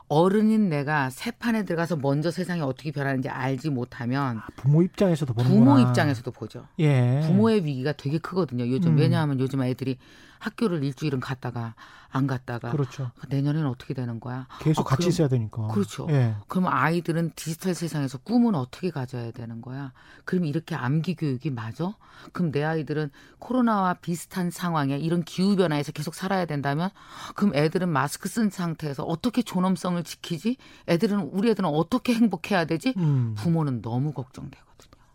[0.09, 5.51] 어른인 내가 새 판에 들어가서 먼저 세상이 어떻게 변하는지 알지 못하면 아, 부모 입장에서도 보는
[5.51, 6.67] 부모 입장에서도 보죠.
[6.79, 7.21] 예.
[7.27, 8.69] 부모의 위기가 되게 크거든요.
[8.69, 8.99] 요즘 음.
[8.99, 9.99] 왜냐하면 요즘 애들이
[10.43, 11.75] 학교를 일주일은 갔다가
[12.11, 13.11] 안 갔다가 그렇죠.
[13.29, 14.49] 내년에는 어떻게 되는 거야?
[14.59, 15.69] 계속 어, 같이 그럼, 있어야 되니까.
[15.69, 16.07] 그렇죠.
[16.11, 16.35] 예.
[16.49, 19.93] 그럼 아이들은 디지털 세상에서 꿈은 어떻게 가져야 되는 거야?
[20.25, 21.95] 그럼 이렇게 암기 교육이 맞아?
[22.33, 26.91] 그럼 내 아이들은 코로나와 비슷한 상황에 이런 기후 변화에서 계속 살아야 된다면
[27.35, 30.57] 그럼 애들은 마스크 쓴 상태에서 어떻게 존엄성을 지키지?
[30.89, 32.95] 애들은 우리 애들은 어떻게 행복해야 되지?
[32.97, 33.35] 음.
[33.39, 34.72] 부모는 너무 걱정되거든요.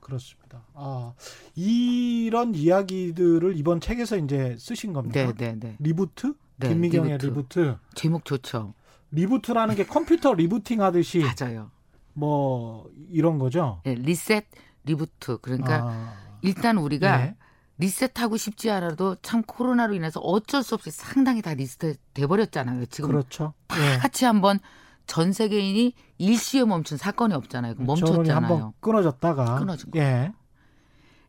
[0.07, 0.63] 그렇습니다.
[0.73, 1.13] 아,
[1.55, 5.25] 이런 이야기들을 이번 책에서 이제 쓰신 겁니까?
[5.25, 5.75] 네, 네, 네.
[5.79, 6.33] Reboot?
[6.57, 7.25] 네, 김미경의 Reboot.
[7.59, 7.77] Reboot.
[7.93, 8.73] 제목 좋죠.
[9.11, 11.71] Reboot라는 게 컴퓨터 rebooting 하듯이 맞아요.
[12.13, 13.81] 뭐 이런 거죠.
[13.83, 14.45] 네, 리셋
[14.85, 15.39] reboot.
[15.41, 17.35] 그러니까 아, 일단 우리가 네.
[17.79, 22.85] 리셋하고 싶지 않아도 참 코로나로 인해서 어쩔 수 없이 상당히 다 리셋 돼 버렸잖아요.
[22.87, 23.53] 지금 그렇죠.
[23.67, 23.97] 다 네.
[23.97, 24.59] 같이 한번
[25.07, 27.75] 전 세계인이 일시에 멈춘 사건이 없잖아요.
[27.77, 28.35] 멈췄잖아요.
[28.35, 29.99] 한번 끊어졌다가 끊어진 거.
[29.99, 30.31] 예.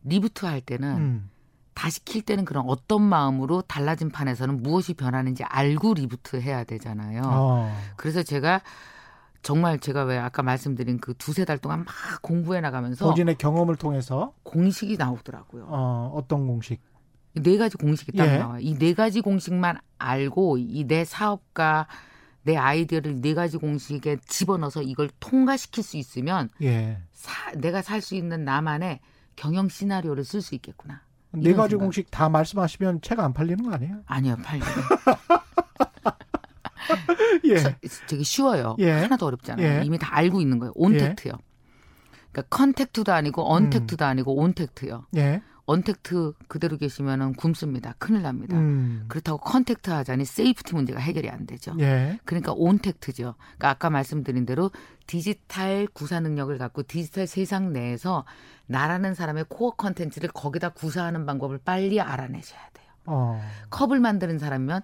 [0.03, 1.29] reboot 할 때는 음.
[1.73, 7.21] 다시 킬 때는 그런 어떤 마음으로 달라진 판에서는 무엇이 변하는지 알고 reboot 해야 되잖아요.
[7.25, 7.73] 어.
[7.95, 8.61] 그래서 제가
[9.41, 14.33] 정말 제가 왜 아까 말씀드린 그 두세 달 동안 막 공부해 나가면서 본인의 경험을 통해서
[14.43, 15.67] 공식이 나오더라고요.
[15.69, 16.81] 어, 어떤 공식?
[17.35, 18.37] 네 가지 공식이 딱 예.
[18.39, 18.59] 나와요.
[18.59, 21.87] 이 네 가지 공식만 알고 이 내 사업가
[22.49, 26.97] 내 아이디어를 네 가지 공식에 집어넣어서 이걸 통과시킬 수 있으면 예.
[27.13, 29.01] 사, 내가 살 수 있는 나만의
[29.35, 31.01] 경영 시나리오를 쓸 수 있겠구나.
[31.31, 31.85] 네 가지 생각.
[31.85, 33.99] 공식 다 말씀하시면 책 안 팔리는 거 아니에요?
[34.07, 34.65] 아니요, 팔리요.
[37.45, 37.77] 예.
[38.07, 38.75] 되게 쉬워요.
[38.79, 38.89] 예.
[38.91, 39.81] 하나도 어렵지 않아요.
[39.81, 39.85] 예.
[39.85, 40.71] 이미 다 알고 있는 거예요.
[40.75, 41.33] 온택트요.
[41.33, 41.37] 예.
[42.31, 44.09] 그러니까 contact도 아니고 untact도 음.
[44.09, 45.05] 아니고 ontact요.
[45.69, 45.71] 예.
[45.71, 47.93] 언택트 그대로 계시면은 굶습니다.
[47.99, 48.57] 큰일 납니다.
[48.57, 49.05] 음.
[49.07, 51.75] 그렇다고 contact 하자니 safety 문제가 해결이 안 되죠.
[51.79, 52.19] 예.
[52.25, 53.35] 그러니까 ontact죠.
[53.37, 54.71] 그러니까 아까 말씀드린 대로
[55.07, 58.25] 디지털 구사 능력을 갖고 디지털 세상 내에서
[58.65, 62.87] 나라는 사람의 core 컨텐츠를 거기다 구사하는 방법을 빨리 알아내셔야 돼요.
[63.05, 63.41] 어.
[63.69, 64.81] 컵을 만드는 사람이면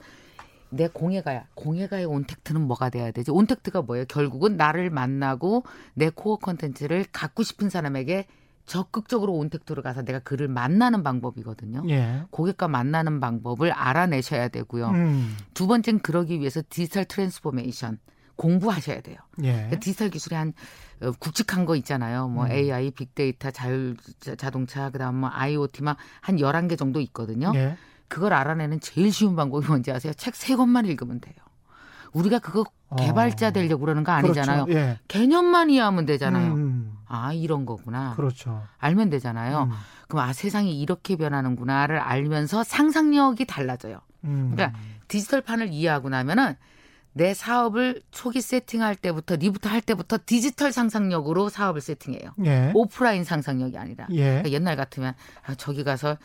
[0.69, 1.47] 내 공예가야.
[1.55, 3.31] 공예가의 ontact는 뭐가 돼야 되지?
[3.31, 4.05] ontact가 뭐예요?
[4.05, 8.27] 결국은 나를 만나고 내 core 컨텐츠를 갖고 싶은 사람에게
[8.65, 11.83] 적극적으로 ontact로 가서 내가 그를 만나는 방법이거든요.
[11.89, 12.23] 예.
[12.31, 14.89] 고객과 만나는 방법을 알아내셔야 되고요.
[14.89, 15.37] 음.
[15.53, 17.99] 두 번째는 그러기 위해서 digital transformation
[18.35, 19.17] 공부하셔야 돼요.
[19.43, 19.53] 예.
[19.53, 20.53] 그러니까 디지털 기술이 한
[21.01, 22.27] 어, 굵직한 거 있잖아요.
[22.27, 22.51] 뭐 음.
[22.51, 23.95] AI, 빅데이터, 자율
[24.37, 27.51] 자동차, 그다음 뭐 IoT 막 한 11개 정도 있거든요.
[27.55, 27.77] 예.
[28.07, 30.13] 그걸 알아내는 제일 쉬운 방법이 뭔지 아세요?
[30.13, 31.35] 책 세 권만 읽으면 돼요.
[32.13, 32.65] 우리가 그거 어.
[32.97, 34.65] 개발자 되려고 그러는 거 아니잖아요.
[34.65, 34.79] 그렇죠.
[34.79, 34.99] 예.
[35.07, 36.53] 개념만 이해하면 되잖아요.
[36.53, 36.97] 음.
[37.07, 38.13] 아, 이런 거구나.
[38.15, 38.63] 그렇죠.
[38.77, 39.63] 알면 되잖아요.
[39.63, 39.71] 음.
[40.07, 44.01] 그럼 아, 세상이 이렇게 변하는구나를 알면서 상상력이 달라져요.
[44.23, 44.51] 음.
[44.53, 46.55] 그러니까 디지털판을 이해하고 나면은
[47.13, 52.31] 내 사업을 초기 세팅할 때부터 리부터 할 때부터 디지털 상상력으로 사업을 세팅해요.
[52.45, 52.71] 예.
[52.73, 54.07] 오프라인 상상력이 아니라.
[54.11, 54.23] 예.
[54.23, 55.13] 그러니까 옛날 같으면
[55.45, 56.17] 아, 저기 가서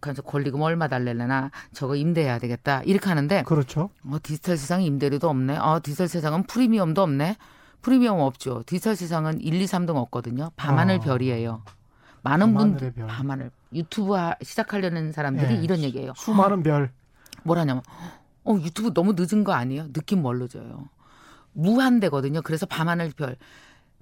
[0.00, 3.90] 가서 권리금 얼마 달래려나 저거 임대해야 되겠다 이렇게 하는데 그렇죠.
[4.06, 5.56] 어 디지털 세상 임대료도 없네.
[5.58, 7.36] 어 디지털 세상은 프리미엄도 없네.
[7.82, 8.62] 프리미엄 없죠.
[8.66, 10.50] 디지털 세상은 1, 2, 3등 없거든요.
[10.56, 11.00] 밤하늘 어.
[11.00, 11.62] 별이에요.
[12.22, 15.60] 많은 분들 밤하늘 유튜브 시작하려는 사람들이 예.
[15.60, 16.12] 이런 얘기예요.
[16.16, 16.90] 수많은 별.
[17.42, 17.82] 뭐라냐면
[18.44, 19.92] 어, 유튜브 너무 늦은 거 아니에요?
[19.92, 20.88] 느낌 뭘로 줘요?
[21.52, 22.42] 무한대거든요.
[22.42, 23.36] 그래서 밤하늘 별.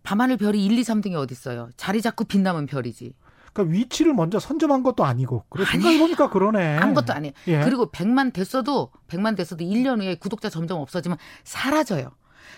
[0.03, 1.71] 밤하늘 별이 1, 2, 3등이 어디 있어요?
[1.77, 3.14] 자리 잡고 빛나면 별이지.
[3.53, 5.45] 그러니까 위치를 먼저 선점한 것도 아니고.
[5.49, 6.79] 그래 생각해 보니까 그러네.
[6.79, 7.33] 아무것도 아니에요.
[7.49, 7.61] 예.
[7.61, 12.11] 그리고 100만 됐어도 100만 됐어도 1년 후에 구독자 점점 없어지면 사라져요.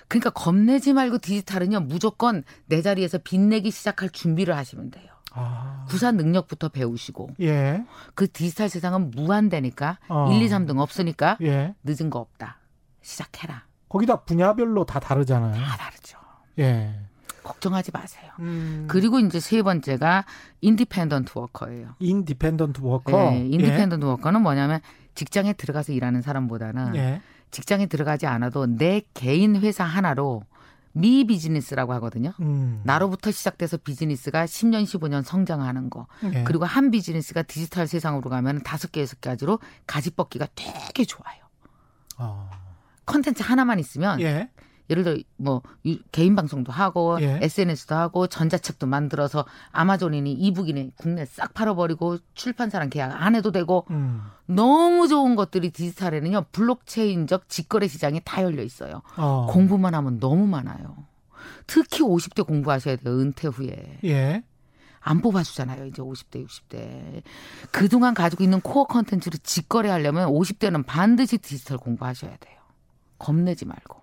[0.08, 1.80] 그러니까 겁내지 말고 디지털은요.
[1.80, 5.06] 무조건 내 자리에서 빛내기 시작할 준비를 하시면 돼요.
[5.34, 5.86] 아.
[5.88, 7.84] 구사 능력부터 배우시고 예.
[8.14, 10.30] 그 디지털 세상은 무한대니까 어.
[10.30, 11.74] 1, 2, 3등 없으니까 예.
[11.84, 12.58] 늦은 거 없다.
[13.00, 13.64] 시작해라.
[13.88, 15.54] 거기다 분야별로 다 다르잖아요.
[15.54, 16.18] 다 다르죠.
[16.58, 16.94] 예.
[17.42, 18.30] 걱정하지 마세요.
[18.40, 18.86] 음.
[18.88, 20.24] 그리고 이제 세 번째가
[20.60, 21.96] independent worker예요.
[21.98, 23.30] Independent worker.
[23.30, 24.08] 네, independent 예.
[24.10, 24.80] worker는 뭐냐면
[25.14, 27.20] 직장에 들어가서 일하는 사람보다는 예.
[27.50, 30.44] 직장에 들어가지 않아도 내 개인 회사 하나로
[30.92, 32.32] me business라고 하거든요.
[32.40, 32.80] 음.
[32.84, 36.06] 나로부터 시작돼서 비즈니스가 10년, 15년 성장하는 거.
[36.34, 36.44] 예.
[36.44, 41.42] 그리고 한 비즈니스가 디지털 세상으로 가면 다섯 개, 여섯 가지로 가지 뻗기가 되게 좋아요.
[42.18, 42.50] 어.
[43.06, 44.50] 컨텐츠 하나만 있으면 예.
[44.92, 45.62] 예를 들어 뭐
[46.12, 47.38] 개인 방송도 하고 예.
[47.42, 54.22] SNS도 하고 전자책도 만들어서 아마존이니 e-book이니 국내 싹 팔아버리고 출판사랑 계약 안 해도 되고 음.
[54.46, 59.02] 너무 좋은 것들이 디지털에는요 블록체인적 직거래 시장이 다 열려 있어요.
[59.16, 59.46] 어.
[59.50, 60.96] 공부만 하면 너무 많아요.
[61.66, 63.98] 특히 50대 공부하셔야 돼요 은퇴 후에.
[64.04, 64.44] 예.
[65.04, 65.86] 안 뽑아주잖아요.
[65.86, 67.22] 이제 50대, 60대.
[67.72, 72.60] 그동안 가지고 있는 core 컨텐츠를 직거래 하려면 50대는 반드시 디지털 공부하셔야 돼요.
[73.18, 74.01] 겁내지 말고.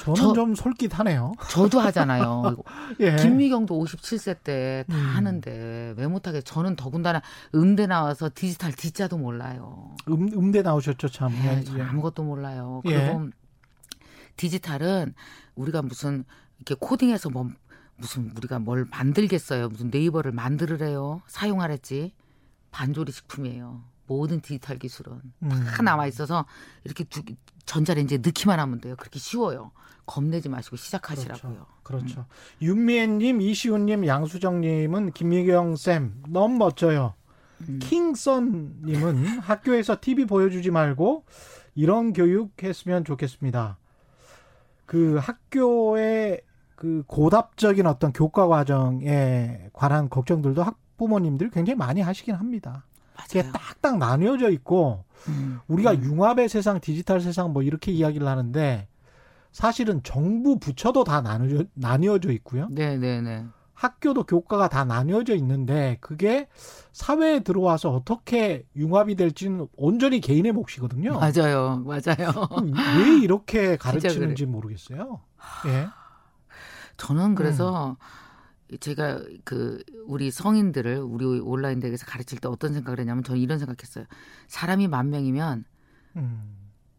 [0.00, 1.32] 저는 저, 좀 솔깃하네요.
[1.50, 2.56] 저도 하잖아요.
[3.00, 3.16] 예.
[3.16, 5.16] 김미경도 57세 때 다 음.
[5.16, 7.20] 하는데 왜 못하게 저는 더군다나
[7.54, 9.94] 음대 나와서 디지털 D자도 몰라요.
[10.08, 11.32] 음, 음대 나오셨죠 참.
[11.32, 11.82] 네, 예.
[11.82, 12.82] 아무것도 몰라요.
[12.86, 12.94] 예.
[12.94, 13.28] 그리고
[14.36, 15.14] 디지털은
[15.54, 16.24] 우리가 무슨
[16.58, 17.50] 이렇게 코딩해서 뭐
[17.96, 19.68] 무슨 우리가 뭘 만들겠어요.
[19.68, 21.20] 무슨 네이버를 만들으래요.
[21.26, 22.14] 사용하랬지.
[22.70, 23.82] 반조리 식품이에요.
[24.10, 25.48] 모든 디지털 기술은 음.
[25.48, 26.44] 다 나와 있어서
[26.82, 27.22] 이렇게 두,
[27.64, 28.96] 전자레인지에 넣기만 하면 돼요.
[28.98, 29.70] 그렇게 쉬워요.
[30.04, 31.66] 겁내지 마시고 시작하시라고요.
[31.84, 32.04] 그렇죠.
[32.14, 32.20] 그렇죠.
[32.20, 32.24] 음.
[32.60, 37.14] 윤미애님, 이시훈님, 양수정님은 김미경 쌤 너무 멋져요.
[37.68, 37.78] 음.
[37.80, 41.24] 킹선님은 학교에서 TV 보여주지 말고
[41.76, 43.78] 이런 교육 했으면 좋겠습니다.
[44.86, 46.40] 그 학교의
[46.74, 52.86] 그 고답적인 어떤 교과 과정에 관한 걱정들도 학부모님들 굉장히 많이 하시긴 합니다.
[53.30, 55.60] 이게 딱딱 나뉘어져 있고 음.
[55.68, 56.04] 우리가 음.
[56.04, 58.88] 융합의 세상, 디지털 세상 뭐 이렇게 이야기를 하는데
[59.52, 62.68] 사실은 정부 부처도 다 나뉘어져, 나뉘어져 있고요.
[62.70, 63.44] 네, 네, 네.
[63.74, 66.48] 학교도 교과가 다 나뉘어져 있는데 그게
[66.92, 71.18] 사회에 들어와서 어떻게 융합이 될지는 온전히 개인의 몫이거든요.
[71.18, 72.48] 맞아요, 맞아요.
[72.98, 74.52] 왜 이렇게 가르치는지 그래.
[74.52, 75.20] 모르겠어요.
[75.68, 75.86] 예.
[76.98, 77.96] 저는 그래서 음.
[78.78, 84.04] 제가 그 우리 성인들을 우리 온라인 덱에서 가르칠 때 어떤 생각을 했냐면 저는 이런 생각했어요.
[84.48, 85.64] 사람이 만 명이면
[86.16, 86.56] 음.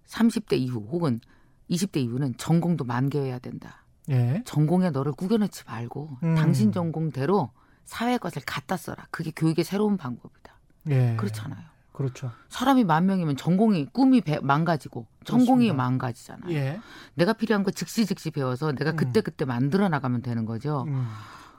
[0.08, 1.22] 30대 이후 혹은
[1.70, 3.86] 20대 이후는 전공도 만 개여야 된다.
[4.10, 4.42] 예.
[4.46, 6.36] 전공에 너를 구겨놓지 말고 음.
[6.36, 7.52] 당신 전공대로
[7.86, 9.08] 사회 것을 갖다 써라.
[9.12, 10.60] 그게 교육의 새로운 방법이다.
[10.90, 11.16] 예.
[11.18, 11.72] 그렇잖아요.
[11.94, 12.32] 그렇죠.
[12.50, 15.74] 사람이 만 명이면 전공이 꿈이 배, 망가지고 전공이 그렇습니다.
[15.76, 16.54] 망가지잖아요.
[16.54, 16.80] 예.
[17.14, 20.86] 내가 필요한 거 즉시 즉시 배워서 내가 그때 그때 만들어 나가면 되는 거죠.
[20.88, 21.08] 음.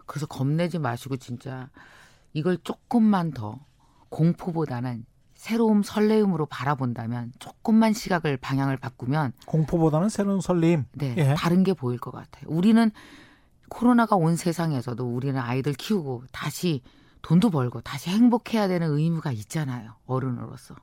[0.06, 1.70] 그래서 겁내지 마시고 진짜
[2.32, 3.58] 이걸 조금만 더
[4.08, 10.84] 공포보다는 새로움 설레움으로 바라본다면 조금만 시각을 방향을 바꾸면 공포보다는 새로운 설레임.
[10.92, 11.34] 네, 예.
[11.34, 12.44] 다른 게 보일 것 같아요.
[12.46, 12.90] 우리는
[13.68, 16.82] 코로나가 온 세상에서도 우리는 아이들 키우고 다시
[17.22, 19.94] 돈도 벌고 다시 행복해야 되는 의무가 있잖아요.
[20.06, 20.76] 어른으로서.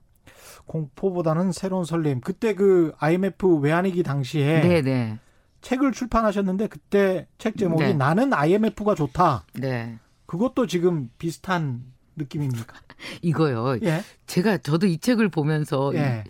[0.65, 2.19] 공포보다는 새로운 설렘.
[2.21, 5.19] 그때 그 IMF 외환위기 당시에 네네.
[5.62, 5.69] 네.
[5.69, 7.93] 책을 출판하셨는데 그때 책 제목이 네.
[7.93, 9.45] 나는 IMF가 좋다.
[9.54, 10.00] 네.
[10.26, 11.84] 그것도 지금 비슷한
[12.15, 12.76] 느낌입니까?
[13.22, 13.78] 이거요.
[13.84, 14.04] 예.
[14.28, 16.24] 제가 저도 이 책을 보면서 예.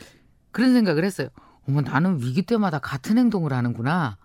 [0.51, 1.29] 그런 생각을 했어요.
[1.67, 4.17] 어머 나는 위기 때마다 같은 행동을 하는구나.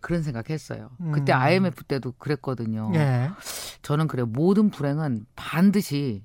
[0.00, 0.90] 그런 생각했어요.
[1.00, 1.12] 음.
[1.12, 2.90] 그때 IMF 때도 그랬거든요.
[2.94, 3.30] 예.
[3.82, 6.24] 저는 그래 모든 불행은 반드시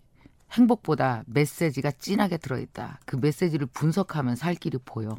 [0.51, 2.99] 행복보다 메시지가 진하게 들어있다.
[3.05, 5.17] 그 메시지를 분석하면 살 길이 보여.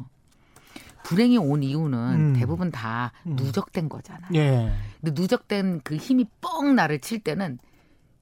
[1.07, 2.33] 불행이 온 이유는 음.
[2.33, 3.37] 대부분 다 음.
[3.37, 4.27] 누적된 거잖아.
[4.35, 4.73] 예.
[4.99, 7.59] 근데 누적된 그 힘이 뻥 나를 칠 때는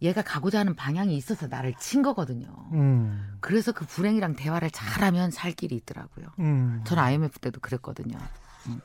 [0.03, 2.47] 얘가 가고자 하는 방향이 있어서 나를 친 거거든요.
[2.73, 3.37] 음.
[3.39, 6.27] 그래서 그 불행이랑 대화를 잘하면 살 길이 있더라고요.
[6.37, 6.81] 음.
[6.85, 8.19] 저는 IMF 때도 그랬거든요.
[8.67, 8.79] 음.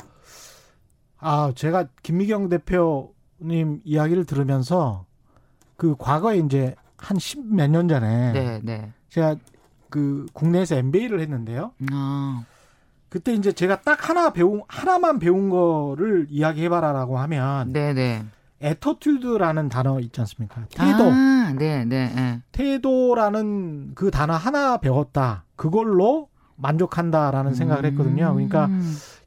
[1.19, 5.05] 아, 제가 김미경 대표님 이야기를 들으면서
[5.77, 8.93] 그 과거에 이제 한 십 몇 년 전에 네, 네.
[9.11, 9.37] 제가
[9.91, 11.73] 그 국내에서 MBA를 했는데요.
[11.93, 12.45] 아.
[13.11, 17.93] 그때 이제 제가 딱 하나 배운 하나만 배운 거를 이야기해봐라라고 하면 네네.
[17.95, 18.25] 네.
[18.63, 20.65] 에터튜드라는 단어 있지 않습니까?
[20.71, 21.11] 태도.
[21.11, 22.41] 아, 네, 네, 네.
[22.53, 25.45] 태도라는 그 단어 하나 배웠다.
[25.57, 27.55] 그걸로 만족한다라는 음.
[27.55, 28.33] 생각을 했거든요.
[28.35, 28.69] 그러니까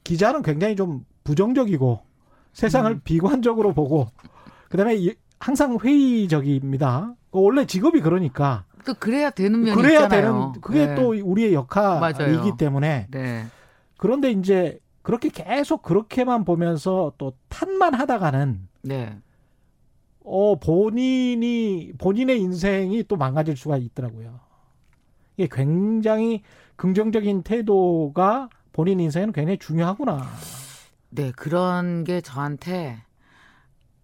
[0.04, 2.02] 기자는 굉장히 좀 부정적이고
[2.54, 3.02] 세상을 음.
[3.04, 4.08] 비관적으로 보고
[4.70, 4.98] 그다음에
[5.40, 7.16] 항상 회의적입니다.
[7.32, 8.64] 원래 직업이 그러니까.
[8.86, 10.22] 또 그래야 되는 면이 그래야 있잖아요.
[10.22, 10.96] 되는 그게 네.
[10.96, 12.56] 또 우리의 역할이기 맞아요.
[12.58, 13.08] 때문에.
[13.10, 13.46] 네.
[14.04, 19.18] 그런데 이제 그렇게 계속 그렇게만 보면서 또 탓만 하다가는 네.
[20.26, 24.42] 어 본인이 본인의 인생이 또 망가질 수가 있더라고요.
[25.38, 26.42] 이게 굉장히
[26.76, 30.28] 긍정적인 태도가 본인 인생에는 굉장히 중요하구나.
[31.10, 32.98] 네, 그런 게 저한테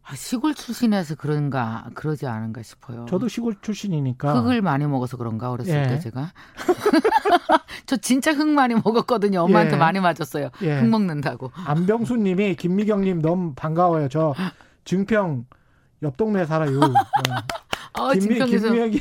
[0.10, 3.06] 아, 시골 출신에서 그런가 그러지 않은가 싶어요.
[3.08, 5.88] 저도 시골 출신이니까 흙을 많이 먹어서 그런가 어렸을 예.
[5.88, 6.34] 때 제가
[7.86, 9.42] 저 진짜 흙 많이 먹었거든요.
[9.42, 9.78] 엄마한테 예.
[9.78, 10.50] 많이 맞았어요.
[10.64, 10.80] 예.
[10.80, 11.52] 흙 먹는다고.
[11.66, 14.10] 안병수님이 김미경님 너무 반가워요.
[14.10, 14.34] 저
[14.84, 15.46] 증평
[16.04, 16.80] 옆 동네 살아요.
[17.94, 19.00] 어, 김미, 김미경,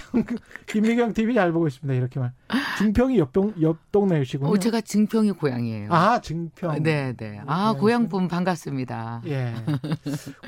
[0.67, 1.93] 김미경 TV 잘 보고 있습니다.
[1.95, 2.33] 이렇게 말.
[2.79, 4.51] 증평이 옆동, 옆 동네시군요.
[4.51, 5.93] 어, 제가 증평이 고향이에요.
[5.93, 6.83] 아, 증평.
[6.83, 7.41] 네, 네.
[7.47, 7.81] 아, 네.
[7.81, 9.23] 고향 분 반갑습니다.
[9.27, 9.55] 예.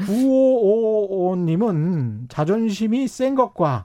[0.06, 3.84] 9555님은 자존심이 센 것과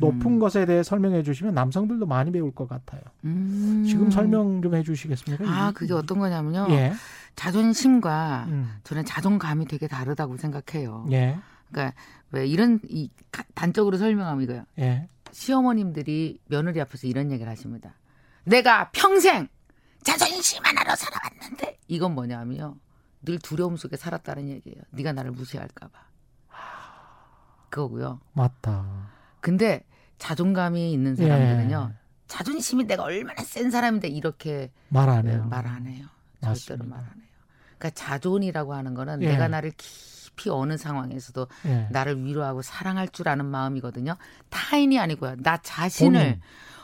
[0.00, 0.38] 높은 음.
[0.38, 3.00] 것에 대해 설명해 주시면 남성들도 많이 배울 것 같아요.
[3.24, 3.84] 음.
[3.86, 5.44] 지금 설명 좀 해 주시겠습니까?
[5.46, 6.66] 아, 그게 어떤 거냐면요.
[6.70, 6.92] 예.
[7.36, 8.70] 자존심과 음.
[8.84, 11.06] 저는 자존감이 되게 다르다고 생각해요.
[11.12, 11.38] 예.
[11.70, 11.94] 그러니까
[12.30, 13.10] 왜 이런 이
[13.54, 14.64] 단적으로 설명하면 이거요.
[14.78, 15.08] 예.
[15.30, 17.94] 시어머님들이 며느리 앞에서 이런 얘기를 하십니다.
[18.44, 19.48] 내가 평생
[20.02, 22.76] 자존심 하나로 살아왔는데 이건 뭐냐면요.
[23.22, 24.80] 늘 두려움 속에 살았다는 얘기예요.
[24.90, 26.06] 네가 나를 무시할까 봐.
[27.70, 28.20] 그거고요.
[28.32, 29.10] 맞다.
[29.40, 29.84] 근데
[30.18, 31.90] 자존감이 있는 사람들은요.
[31.92, 31.98] 예.
[32.26, 35.46] 자존심이 내가 얼마나 센 사람인데 이렇게 말 안 해요.
[35.50, 36.06] 말 안 해요.
[36.42, 37.28] 절대로 말 안 해요.
[37.78, 39.28] 그러니까 자존이라고 하는 거는 예.
[39.32, 40.17] 내가 나를 깊이
[40.48, 41.88] 어느 상황에서도 예.
[41.90, 44.16] 나를 위로하고 사랑할 줄 아는 마음이거든요.
[44.50, 45.36] 타인이 아니고요.
[45.42, 46.40] 나 자신을 본인.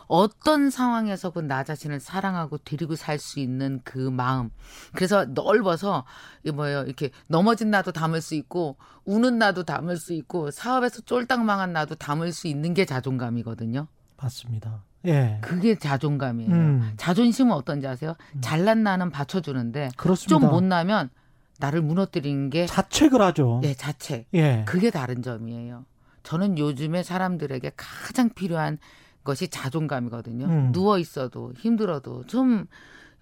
[0.06, 4.50] 어떤 상황에서 그나 자신을 사랑하고 데리고 살 수 있는 그 마음.
[4.94, 6.04] 그래서 넓어서
[6.44, 11.44] 이 뭐예요 이렇게 넘어진 나도 담을 수 있고 우는 나도 담을 수 있고 사업에서 쫄딱
[11.44, 13.86] 망한 나도 담을 수 있는 게 자존감이거든요.
[14.16, 14.82] 맞습니다.
[15.06, 15.38] 예.
[15.42, 16.50] 그게 자존감이에요.
[16.50, 16.92] 음.
[16.96, 18.14] 자존심은 어떤지 아세요?
[18.34, 18.40] 음.
[18.40, 19.90] 잘난 나는 받쳐주는데
[20.26, 21.10] 좀 못나면
[21.58, 23.60] 나를 무너뜨리는 게 자책을 하죠.
[23.62, 24.26] 네, 자책.
[24.34, 24.64] 예.
[24.66, 25.84] 그게 다른 점이에요.
[26.22, 28.78] 저는 요즘에 사람들에게 가장 필요한
[29.24, 30.46] 것이 자존감이거든요.
[30.46, 30.72] 음.
[30.72, 32.66] 누워 있어도 힘들어도 좀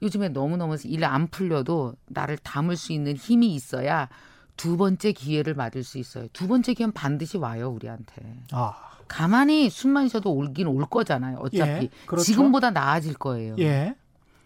[0.03, 4.09] 요즘에 너무너무 일 안 풀려도 나를 담을 수 있는 힘이 있어야
[4.57, 6.27] 두 번째 기회를 맞을 수 있어요.
[6.33, 8.15] 두 번째 기회는 반드시 와요, 우리한테.
[8.53, 8.75] 아.
[9.09, 11.39] 가만히 숨만 쉬어도 올긴 올 거잖아요.
[11.39, 12.25] 어차피 예, 그렇죠.
[12.25, 13.57] 지금보다 나아질 거예요.
[13.59, 13.95] 예.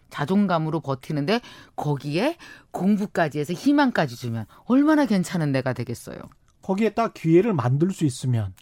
[0.09, 1.41] 자존감으로 버티는데
[1.75, 2.37] 거기에
[2.71, 6.17] 공부까지 해서 희망까지 주면 얼마나 괜찮은 내가 되겠어요.
[6.61, 8.53] 거기에 딱 기회를 만들 수 있으면.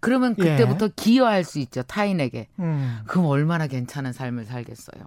[0.00, 0.56] 그, 러면 예.
[0.56, 0.90] 그때부터 예.
[0.96, 2.48] 기여할 수 있죠 타인에게.
[2.58, 3.00] 음.
[3.06, 5.04] 그럼 얼마나 괜찮은 삶을 살겠어요.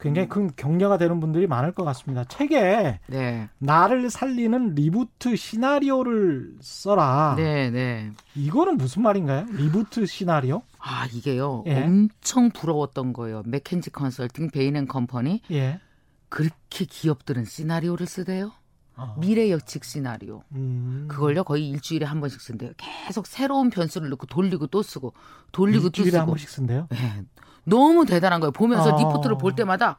[0.00, 2.24] 굉장히 큰 격려가 되는 분들이 많을 것 같습니다.
[2.24, 3.48] 책에 네.
[3.58, 7.34] 나를 살리는 reboot 시나리오를 써라.
[7.36, 8.10] 네, 네.
[8.34, 9.46] 이거는 무슨 말인가요?
[9.50, 10.62] reboot 시나리오?
[10.82, 11.82] 아 이게요 예.
[11.82, 13.42] 엄청 부러웠던 거예요.
[13.46, 15.42] 맥킨지 컨설팅, 베인 앤 컴퍼니.
[15.50, 15.80] 예.
[16.28, 18.52] 그렇게 기업들은 시나리오를 쓰대요.
[18.96, 19.16] 어.
[19.18, 20.42] 미래 예측 시나리오.
[20.52, 21.06] 음.
[21.08, 22.72] 그걸요 거의 일주일에 한 번씩 쓴대요.
[22.76, 25.12] 계속 새로운 변수를 넣고 돌리고 또 쓰고
[25.52, 26.02] 돌리고 또 쓰고.
[26.02, 26.86] 일주일에 한 번씩 쓴대요?
[26.90, 27.24] 네.
[27.64, 28.52] 너무 대단한 거예요.
[28.52, 28.98] 보면서 어.
[28.98, 29.96] 리포트를 볼 때마다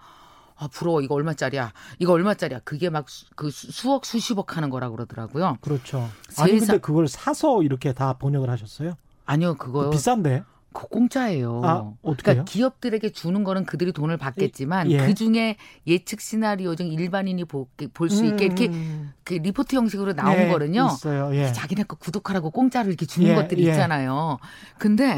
[0.56, 5.58] 아 부러워 이거 얼마짜리야 이거 얼마짜리야 그게 막 그 수억 수십억 하는 거라 그러더라고요.
[5.62, 6.08] 그렇죠.
[6.38, 8.94] 아니 근데 그걸 사서 이렇게 다 번역을 하셨어요?
[9.26, 10.44] 아니요 그거 비싼데.
[10.74, 11.62] 그 공짜예요.
[11.66, 15.06] 아, 그러니까 기업들에게 주는 거는 그들이 돈을 받겠지만 예.
[15.06, 19.12] 그 중에 예측 시나리오 중 일반인이 볼 수 있게 음, 이렇게 음.
[19.24, 20.90] 그 리포트 형식으로 나온 예, 거는요.
[20.94, 21.36] 있어요.
[21.36, 21.52] 예.
[21.52, 23.70] 자기네 거 구독하라고 공짜로 이렇게 주는 예, 것들이 예.
[23.72, 24.40] 있잖아요.
[24.78, 25.18] 근데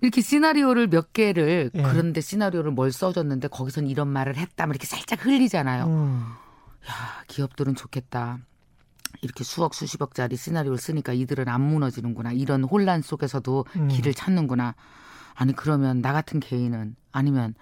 [0.00, 1.82] 이렇게 시나리오를 몇 개를 예.
[1.82, 5.84] 그런데 시나리오를 뭘 써줬는데 거기선 이런 말을 했다, 뭐 이렇게 살짝 흘리잖아요.
[5.86, 6.24] 음.
[6.88, 8.38] 야 기업들은 좋겠다.
[9.22, 12.32] 이렇게 수억 수십억짜리 시나리오를 쓰니까 이들은 안 무너지는구나.
[12.32, 13.88] 이런 혼란 속에서도 음.
[13.88, 14.74] 길을 찾는구나.
[15.34, 17.54] 아니 그러면 나 같은 개인은 아니면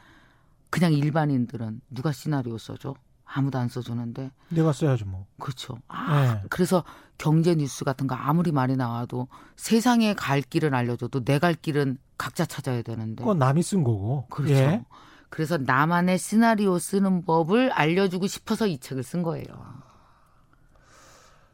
[0.71, 2.95] 그냥 일반인들은 누가 시나리오 써줘?
[3.25, 4.31] 아무도 안 써주는데.
[4.49, 5.27] 내가 써야죠 뭐.
[5.39, 5.79] 그렇죠.
[5.89, 6.47] 아, 네.
[6.49, 6.83] 그래서
[7.19, 12.45] 경제 뉴스 같은 거 아무리 많이 나와도 세상에 갈 길은 알려줘도 내 갈 길은 각자
[12.47, 13.23] 찾아야 되는데.
[13.23, 14.27] 그건 남이 쓴 거고.
[14.31, 14.55] 그렇죠.
[14.55, 14.85] 예.
[15.31, 19.45] 그래서 나만의 시나리오 쓰는 법을 알려주고 싶어서 이 책을 쓴 거예요.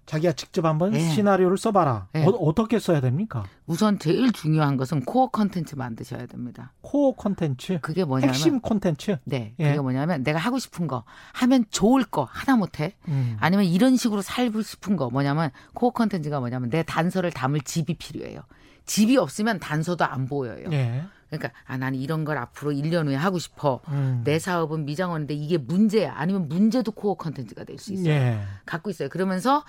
[0.06, 1.00] 자기가 직접 한번 네.
[1.00, 2.08] 시나리오를 써봐라.
[2.12, 2.24] 네.
[2.26, 3.44] 어, 떻게 써야 됩니까?
[3.66, 6.72] 우선 제일 중요한 것은 core 컨텐츠 만드셔야 됩니다.
[6.82, 7.78] core 컨텐츠?
[7.80, 9.18] 그게 뭐냐면 핵심 컨텐츠?
[9.24, 9.54] 네.
[9.58, 9.68] 예.
[9.68, 12.94] 그게 뭐냐면 내가 하고 싶은 거 하면 좋을 거 하다못해.
[13.08, 13.36] 음.
[13.40, 18.40] 아니면 이런 식으로 살고 싶은 거 뭐냐면 core 컨텐츠가 뭐냐면 내 단서를 담을 집이 필요해요.
[18.86, 20.66] 집이 없으면 단서도 안 보여요.
[20.72, 21.04] 예.
[21.30, 23.80] 그러니까 아 나는 이런 걸 앞으로 1년 후에 하고 싶어.
[23.88, 24.20] 음.
[24.24, 26.12] 내 사업은 미장원인데 이게 문제야.
[26.14, 28.10] 아니면 문제도 코어 컨텐츠가 될 수 있어요.
[28.12, 28.40] 예.
[28.66, 29.08] 갖고 있어요.
[29.08, 29.64] 그러면서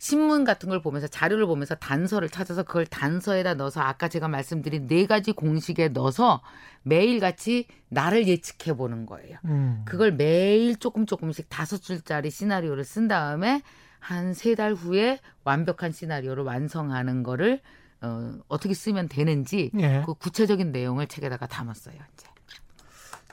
[0.00, 5.06] 신문 같은 걸 보면서 자료를 보면서 단서를 찾아서 그걸 단서에다 넣어서 아까 제가 말씀드린 네
[5.06, 6.40] 가지 공식에 넣어서
[6.82, 9.36] 매일 같이 나를 예측해 보는 거예요.
[9.44, 9.82] 음.
[9.84, 13.60] 그걸 매일 조금 조금씩 다섯 줄짜리 시나리오를 쓴 다음에
[13.98, 17.60] 한 세 달 후에 완벽한 시나리오를 완성하는 거를
[18.00, 20.02] 어, 어떻게 쓰면 되는지 예.
[20.06, 21.96] 그 구체적인 내용을 책에다가 담았어요.
[22.14, 22.26] 이제.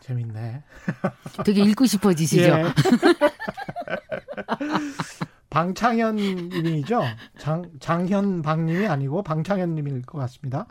[0.01, 0.63] 재밌네.
[1.45, 2.43] 되게 읽고 싶어지시죠?
[2.59, 2.63] 예.
[5.57, 7.01] 방창현 님이죠.
[7.39, 10.67] 장, 장현방님이 아니고 방창현 님일 것 같습니다.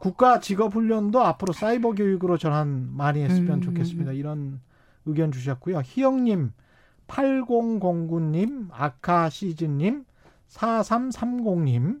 [0.00, 3.60] 국가 직업 훈련도 앞으로 사이버 교육으로 전환 많이 했으면 음.
[3.60, 4.10] 좋겠습니다.
[4.10, 4.60] 이런
[5.06, 5.82] 의견 주셨고요.
[5.84, 6.50] 희영님,
[7.06, 10.04] 8009님, 아카시즈님,
[10.48, 12.00] 4330님,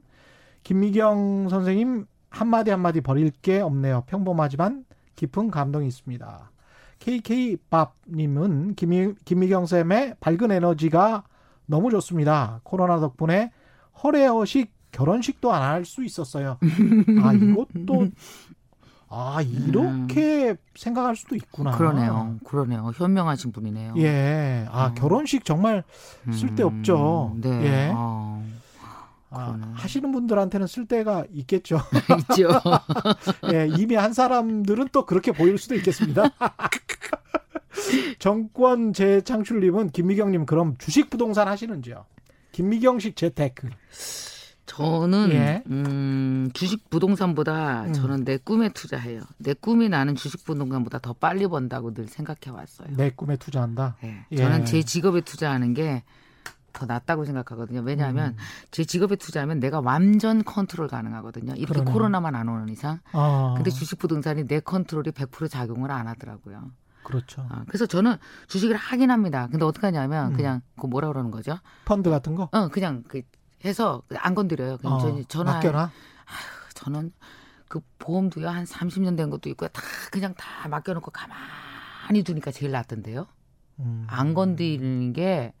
[0.64, 4.02] 김미경 선생님, 한마디 한마디 버릴 게 없네요.
[4.08, 6.50] 평범하지만 깊은 감동이 있습니다.
[6.98, 11.22] KK밥님은 김미, 김미경 쌤의 밝은 에너지가
[11.68, 12.60] 너무 좋습니다.
[12.64, 13.52] 코로나 덕분에
[14.02, 16.58] 허례허식 결혼식도 안 할 수 있었어요.
[17.22, 18.08] 아 이것도
[19.10, 20.56] 아 이렇게 음.
[20.74, 21.70] 생각할 수도 있구나.
[21.72, 22.36] 그러네요.
[22.44, 22.90] 그러네요.
[22.94, 23.94] 현명하신 분이네요.
[23.98, 24.66] 예.
[24.70, 24.94] 아 어.
[24.94, 25.84] 결혼식 정말
[26.32, 27.32] 쓸데 없죠.
[27.34, 27.50] 음, 네.
[27.64, 27.92] 예.
[27.94, 28.44] 어.
[29.30, 31.78] 아, 하시는 분들한테는 쓸데가 있겠죠.
[32.30, 32.48] 있죠.
[33.52, 36.22] 예, 이미 한 사람들은 또 그렇게 보일 수도 있겠습니다.
[38.18, 42.04] 정권 재창출님은 김미경님 그럼 주식 부동산 하시는지요?
[42.52, 43.68] 김미경식 재테크.
[44.66, 45.62] 저는 예.
[45.68, 47.92] 음, 주식 부동산보다 음.
[47.92, 49.22] 저는 내 꿈에 투자해요.
[49.38, 52.88] 내 꿈이 나는 주식 부동산보다 더 빨리 번다고 늘 생각해 왔어요.
[52.96, 53.96] 내 꿈에 투자한다.
[54.02, 54.26] 네.
[54.32, 54.36] 예.
[54.36, 56.02] 저는 제 직업에 투자하는 게
[56.78, 57.80] 더 낫다고 생각하거든요.
[57.80, 58.36] 왜냐하면 음.
[58.70, 61.54] 제 직업에 투자하면 내가 완전 컨트롤 가능하거든요.
[61.56, 61.92] 이렇게 그러네.
[61.92, 63.00] 코로나만 안 오는 이상.
[63.12, 63.54] 아.
[63.56, 66.70] 근데 주식 부동산이 내 컨트롤이 100% 작용을 안 하더라고요.
[67.08, 67.40] 그렇죠.
[67.50, 68.16] 어, 그래서 저는
[68.48, 69.48] 주식을 하긴 합니다.
[69.50, 70.36] 근데 어떻게 하냐면 음.
[70.36, 71.58] 그냥 그 뭐라 그러는 거죠?
[71.86, 72.50] 펀드 같은 거?
[72.52, 73.22] 어, 그냥 그
[73.64, 74.76] 해서 안 건드려요.
[74.76, 75.80] 그냥 어, 저, 저는 맡겨놔.
[75.84, 77.12] 아휴, 저는
[77.66, 79.68] 그 보험도요 한 30년 된 것도 있고요.
[79.70, 83.26] 다 그냥 다 맡겨놓고 가만히 두니까 제일 낫던데요.
[83.80, 84.06] 음.
[84.06, 85.54] 안 건드리는 게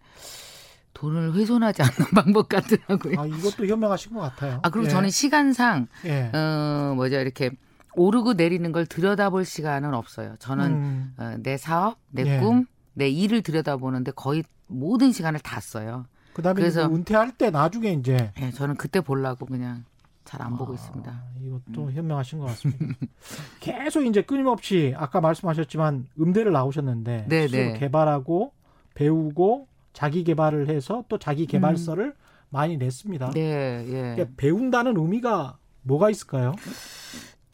[0.92, 3.20] 돈을 훼손하지 않는 방법 같더라고요.
[3.20, 4.60] 아, 이것도 현명하신 것 같아요.
[4.62, 4.90] 아, 그리고 예.
[4.90, 6.30] 저는 시간상, 예.
[6.34, 7.52] 어, 뭐죠, 이렇게
[7.98, 10.36] 오르고 내리는 걸 들여다볼 시간은 없어요.
[10.38, 11.14] 저는 음.
[11.18, 12.40] 어, 내 사업, 내 예.
[12.40, 16.06] 꿈, 내 일을 들여다보는데 거의 모든 시간을 다 써요.
[16.32, 19.84] 그다음에 그래서 은퇴할 때 나중에 이제 예, 저는 그때 보려고 그냥
[20.24, 21.22] 잘안 보고 아, 있습니다.
[21.42, 21.92] 이것도 음.
[21.92, 22.94] 현명하신 것 같습니다.
[23.60, 27.78] 계속 이제 끊임없이 아까 말씀하셨지만 음대를 나오셨는데 네, 스스로 네.
[27.78, 28.52] 개발하고
[28.94, 32.12] 배우고 자기 개발을 해서 또 자기 개발서를 음.
[32.50, 33.30] 많이 냈습니다.
[33.30, 34.14] 네, 예.
[34.14, 36.54] 그러니까 배운다는 의미가 뭐가 있을까요?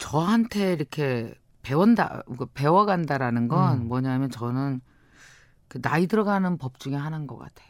[0.05, 1.33] 저한테 이렇게
[1.63, 3.87] 배운다, 그 배워간다라는 건 음.
[3.87, 4.81] 뭐냐면 저는
[5.67, 7.69] 그 나이 들어가는 법 중에 하나인 것 같아요.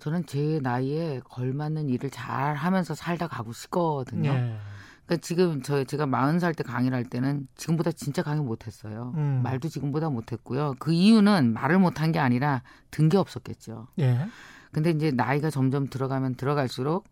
[0.00, 4.32] 저는 제 나이에 걸맞는 일을 잘 하면서 살다 가고 싶거든요.
[4.34, 4.58] 네.
[5.06, 9.14] 그러니까 지금 저 제가 마흔 살때 강의를 할 때는 지금보다 진짜 강의 못 했어요.
[9.16, 9.40] 음.
[9.42, 10.74] 말도 지금보다 못 했고요.
[10.78, 13.88] 그 이유는 말을 못한 게 아니라 든 게 없었겠죠.
[13.98, 14.26] 예.
[14.72, 17.08] 근데 이제 나이가 점점 들어가면 들어갈수록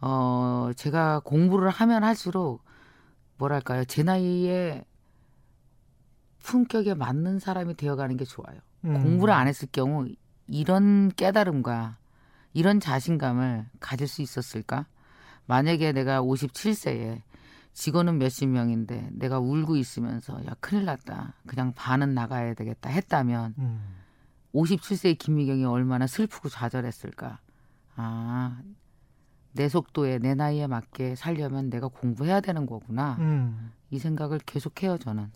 [0.00, 2.64] 어 제가 공부를 하면 할수록
[3.38, 4.84] 뭐랄까요 제 나이에
[6.40, 8.60] 품격에 맞는 사람이 되어가는 게 좋아요.
[8.84, 9.02] 음.
[9.02, 10.06] 공부를 안 했을 경우
[10.46, 11.98] 이런 깨달음과
[12.52, 14.86] 이런 자신감을 가질 수 있었을까?
[15.46, 17.22] 만약에 내가 57세에
[17.72, 21.34] 직원은 몇십 명인데 내가 울고 있으면서 야 큰일 났다.
[21.46, 23.96] 그냥 반은 나가야 되겠다 했다면 음.
[24.54, 27.40] 57세의 김미경이 얼마나 슬프고 좌절했을까.
[27.96, 28.58] 아,
[29.56, 33.16] 내 속도에 내 나이에 맞게 살려면 내가 공부해야 되는 거구나.
[33.18, 33.72] 음.
[33.90, 35.30] 이 생각을 계속해요 저는.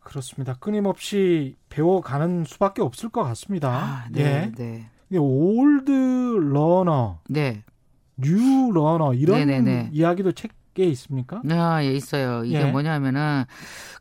[0.00, 0.54] 그렇습니다.
[0.54, 3.70] 끊임없이 배워가는 수밖에 없을 것 같습니다.
[3.70, 4.52] 아, 네, 예.
[4.56, 4.90] 네.
[5.18, 5.90] old
[6.52, 7.64] learner, 네.
[8.16, 9.60] new learner 이런 네네네.
[9.60, 9.90] 네, 네.
[9.92, 11.42] 이야기도 책에 있습니까?
[11.50, 12.44] 아, 예, 있어요.
[12.44, 12.70] 이게 예.
[12.70, 13.44] 뭐냐면은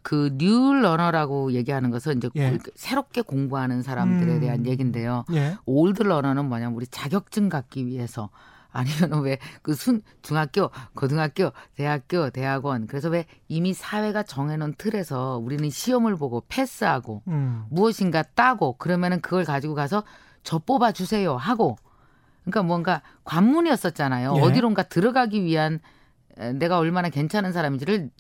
[0.04, 2.60] 그 new learner라고 얘기하는 것은 이제 예.
[2.76, 4.40] 새롭게 공부하는 사람들에 음.
[4.40, 5.26] 대한 얘기인데요.
[5.34, 5.56] 예.
[5.66, 8.30] old learner는 뭐냐면 우리 자격증 갖기 위해서
[8.76, 15.70] 아니면 왜 그 순 중학교, 고등학교, 대학교, 대학원 그래서 왜 이미 사회가 정해놓은 틀에서 우리는
[15.70, 17.66] 시험을 보고 패스하고 음.
[17.70, 20.04] 무엇인가 따고 그러면은 그걸 가지고 가서
[20.44, 21.78] 저 뽑아 주세요 하고
[22.44, 24.36] 그러니까 뭔가 관문이었었잖아요.
[24.38, 24.42] 예.
[24.42, 25.80] 어디론가 들어가기 위한
[26.56, 28.12] 내가 얼마나 괜찮은 사람인지를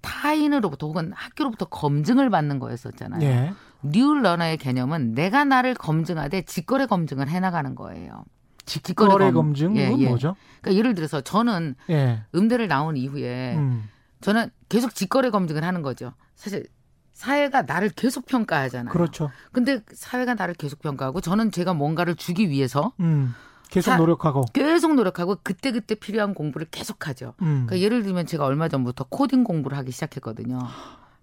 [0.00, 3.22] 타인으로부터 혹은 학교로부터 검증을 받는 거였었잖아요.
[3.22, 3.52] 예.
[3.82, 8.24] new learner의 개념은 내가 나를 검증하되 직거래 검증을 해나가는 거예요.
[8.66, 10.08] 직거래 검증은 예, 예.
[10.08, 10.36] 뭐죠?
[10.60, 12.24] 그러니까 예를 들어서 저는 예.
[12.34, 13.88] 음대를 나온 이후에 음.
[14.20, 16.12] 저는 계속 직거래 검증을 하는 거죠.
[16.34, 16.66] 사실
[17.12, 18.92] 사회가 나를 계속 평가하잖아요.
[18.92, 19.30] 그렇죠.
[19.52, 23.34] 근데 사회가 나를 계속 평가하고 저는 제가 뭔가를 주기 위해서 음.
[23.70, 27.34] 계속 사, 노력하고 계속 노력하고 그때 그때 필요한 공부를 계속하죠.
[27.40, 27.64] 음.
[27.66, 30.58] 그러니까 예를 들면 제가 얼마 전부터 코딩 공부를 하기 시작했거든요.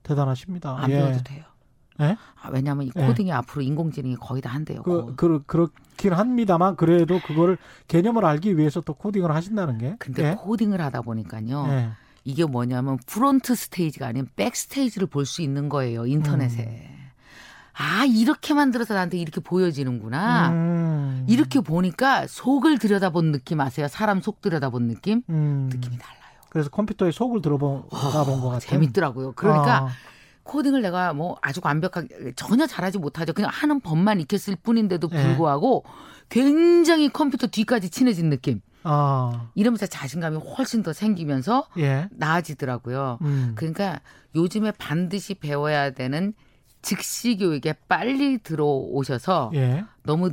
[0.01, 0.75] 대단하십니다.
[0.77, 0.95] 안 예.
[0.95, 1.43] 배워도 돼요.
[2.01, 2.17] 예?
[2.41, 3.05] 아, 왜냐하면 이 예.
[3.07, 3.33] 코딩이 예.
[3.33, 4.81] 앞으로 인공지능이 거의 다 한대요.
[4.83, 9.95] 그, 그, 그렇긴 합니다만 그래도 그거를 개념을 알기 위해서 또 코딩을 하신다는 게.
[9.99, 10.35] 근데 예?
[10.35, 11.65] 코딩을 하다 보니까요.
[11.69, 11.89] 예.
[12.25, 16.63] 이게 뭐냐면 front stage가 아닌 back stage를 볼 수 있는 거예요 인터넷에.
[16.63, 16.93] 음.
[17.75, 20.49] 아 이렇게 만들어서 나한테 이렇게 보여지는구나.
[20.49, 21.25] 음.
[21.27, 23.87] 이렇게 보니까 속을 들여다본 느낌 아세요?
[23.87, 25.23] 사람 속 들여다본 느낌?
[25.29, 25.69] 음.
[25.71, 26.19] 느낌이 달라요.
[26.49, 28.59] 그래서 컴퓨터에 속을 들어본 어, 것 같아요.
[28.59, 29.31] 재밌더라고요.
[29.33, 29.89] 그러니까 아.
[30.43, 33.33] 코딩을 내가 뭐 아주 완벽하게 전혀 잘하지 못하죠.
[33.33, 35.23] 그냥 하는 법만 익혔을 뿐인데도 네.
[35.23, 35.91] 불구하고 네.
[36.29, 38.61] 굉장히 컴퓨터 뒤까지 친해진 느낌.
[38.83, 39.49] 아.
[39.55, 42.09] 이러면서 자신감이 훨씬 더 생기면서 예.
[42.11, 43.19] 나아지더라고요.
[43.21, 43.53] 음.
[43.55, 44.01] 그러니까
[44.35, 46.33] 요즘에 반드시 배워야 되는
[46.81, 49.85] 즉시 교육에 빨리 들어오셔서 예.
[50.03, 50.31] 너무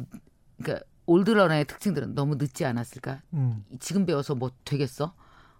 [0.60, 3.20] 그러니까 올드러너의 특징들은 너무 늦지 않았을까?
[3.34, 3.64] 음.
[3.78, 5.14] 지금 배워서 뭐 되겠어?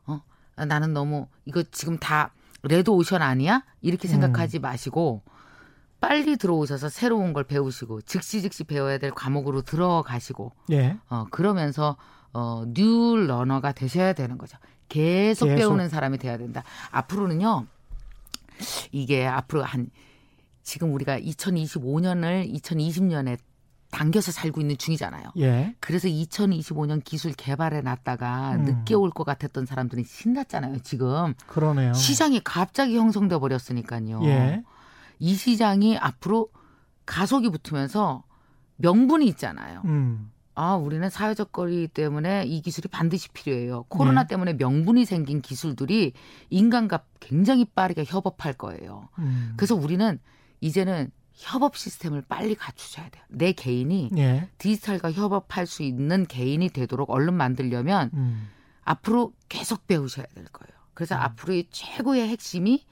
[0.07, 0.22] 어?
[0.57, 2.32] 나는 너무 이거 지금 다
[2.62, 3.64] red ocean 아니야?
[3.80, 4.11] 이렇게 음.
[4.11, 4.62] 생각하지 음.
[4.62, 5.22] 마시고
[6.00, 10.96] 빨리 들어오셔서 새로운 걸 배우시고 즉시 즉시 배워야 될 과목으로 들어가시고 예.
[11.08, 11.96] 어 그러면서
[12.32, 14.56] 어 new learner가 되셔야 되는 거죠.
[14.88, 16.62] 계속, 계속 배우는 사람이 돼야 된다.
[16.90, 17.66] 앞으로는요.
[18.92, 19.90] 이게 앞으로 한
[20.62, 23.38] 지금 우리가 2025년을 2020년에
[23.91, 25.32] 당겨서 살고 있는 중이잖아요.
[25.38, 25.74] 예.
[25.80, 28.64] 그래서 2025년 기술 개발해 놨다가 음.
[28.64, 30.78] 늦게 올 것 같았던 사람들이 신났잖아요.
[30.80, 31.34] 지금.
[31.47, 31.93] 그러네요.
[31.95, 34.24] 시장이 갑자기 형성돼 버렸으니까요.
[34.24, 34.62] 예.
[35.18, 36.49] 이 시장이 앞으로
[37.07, 38.22] 가속이 붙으면서
[38.76, 39.82] 명분이 있잖아요.
[39.86, 40.30] 음.
[40.55, 43.84] 아, 우리는 사회적 거리 때문에 이 기술이 반드시 필요해요.
[43.88, 44.26] 코로나 예.
[44.26, 46.12] 때문에 명분이 생긴 기술들이
[46.51, 49.09] 인간과 굉장히 빠르게 협업할 거예요.
[49.18, 49.55] 음.
[49.57, 50.18] 그래서 우리는
[50.61, 51.11] 이제는
[51.41, 53.24] 협업 시스템을 빨리 갖추셔야 돼요.
[53.28, 54.49] 내 개인이 예.
[54.59, 58.49] 디지털과 협업할 수 있는 개인이 되도록 얼른 만들려면 음.
[58.82, 60.78] 앞으로 계속 배우셔야 될 거예요.
[60.93, 61.20] 그래서 음.
[61.20, 62.84] 앞으로의 최고의 핵심이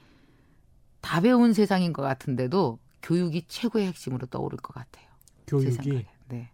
[0.99, 5.05] 다 배운 세상인 것 같은데도 교육이 최고의 핵심으로 떠오를 것 같아요.
[5.45, 6.05] 교육이.
[6.27, 6.49] 네.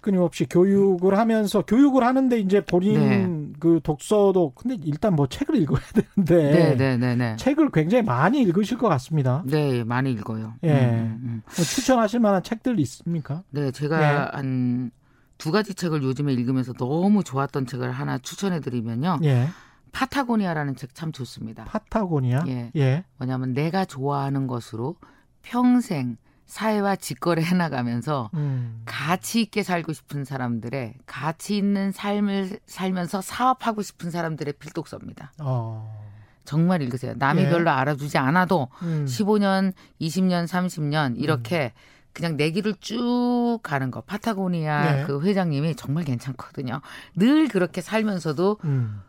[0.00, 3.26] 끊임없이 교육을 하면서 교육을 하는데 이제 본인 네.
[3.58, 7.36] 그 독서도 근데 일단 뭐 책을 읽어야 되는데 네, 네, 네, 네.
[7.36, 9.42] 책을 굉장히 많이 읽으실 것 같습니다.
[9.46, 10.54] 네, 많이 읽어요.
[10.64, 10.72] 예.
[10.72, 11.20] 음, 음.
[11.22, 11.42] 음.
[11.44, 13.42] 뭐 추천하실 만한 책들 있습니까?
[13.50, 14.36] 네, 제가 예.
[14.36, 19.18] 한두 가지 책을 요즘에 읽으면서 너무 좋았던 책을 하나 추천해 드리면요.
[19.24, 19.48] 예.
[19.92, 21.64] 파타고니아라는 책 참 좋습니다.
[21.64, 22.44] 파타고니아?
[22.48, 22.70] 예.
[22.76, 23.04] 예.
[23.18, 24.96] 뭐냐면 내가 좋아하는 것으로
[25.42, 26.16] 평생
[26.48, 28.82] 사회와 직거래 해나가면서 음.
[28.86, 35.32] 가치 있게 살고 싶은 사람들의 가치 있는 삶을 살면서 사업하고 싶은 사람들의 필독서입니다.
[35.40, 36.08] 어.
[36.44, 37.12] 정말 읽으세요.
[37.16, 37.48] 남이 예.
[37.50, 39.04] 별로 알아주지 않아도 음.
[39.06, 41.80] 15년, 20년, 30년 이렇게 음.
[42.14, 44.00] 그냥 내 길을 쭉 가는 거.
[44.00, 45.04] 파타고니아 예.
[45.04, 46.80] 그 회장님이 정말 괜찮거든요.
[47.14, 49.02] 늘 그렇게 살면서도 음.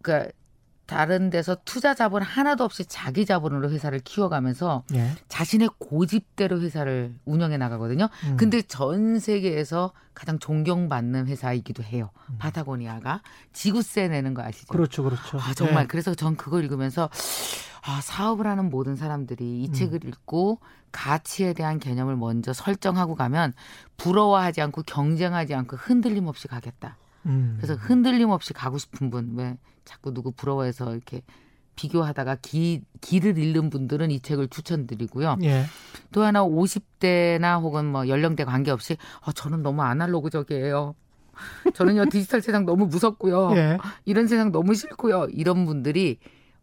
[0.00, 0.32] 그러니까
[0.86, 5.10] 다른 데서 투자 자본 하나도 없이 자기 자본으로 회사를 키워가면서 예.
[5.28, 8.08] 자신의 고집대로 회사를 운영해 나가거든요.
[8.24, 8.36] 음.
[8.36, 12.10] 근데 전 세계에서 가장 존경받는 회사이기도 해요.
[12.30, 12.36] 음.
[12.38, 13.22] 파타고니아가
[13.52, 14.68] 지구세 내는 거 아시죠?
[14.68, 15.38] 그렇죠, 그렇죠.
[15.38, 15.86] 아, 정말 예.
[15.86, 17.10] 그래서 전 그걸 읽으면서
[17.82, 19.72] 아, 사업을 하는 모든 사람들이 이 음.
[19.72, 20.60] 책을 읽고
[20.92, 23.52] 가치에 대한 개념을 먼저 설정하고 가면
[23.96, 26.96] 부러워하지 않고 경쟁하지 않고 흔들림 없이 가겠다.
[27.26, 27.56] 음.
[27.58, 31.22] 그래서 흔들림 없이 가고 싶은 분, 왜 자꾸 누구 부러워해서 이렇게
[31.76, 35.36] 비교하다가 기, 길을 잃는 분들은 이 책을 추천드리고요.
[35.42, 35.64] 예.
[36.10, 38.96] 또 하나 50대나 혹은 뭐 연령대 관계없이
[39.26, 40.94] 어, 저는 너무 아날로그적이에요.
[41.74, 43.54] 저는요 디지털 세상 너무 무섭고요.
[43.56, 43.78] 예.
[44.06, 45.28] 이런 세상 너무 싫고요.
[45.32, 46.18] 이런 분들이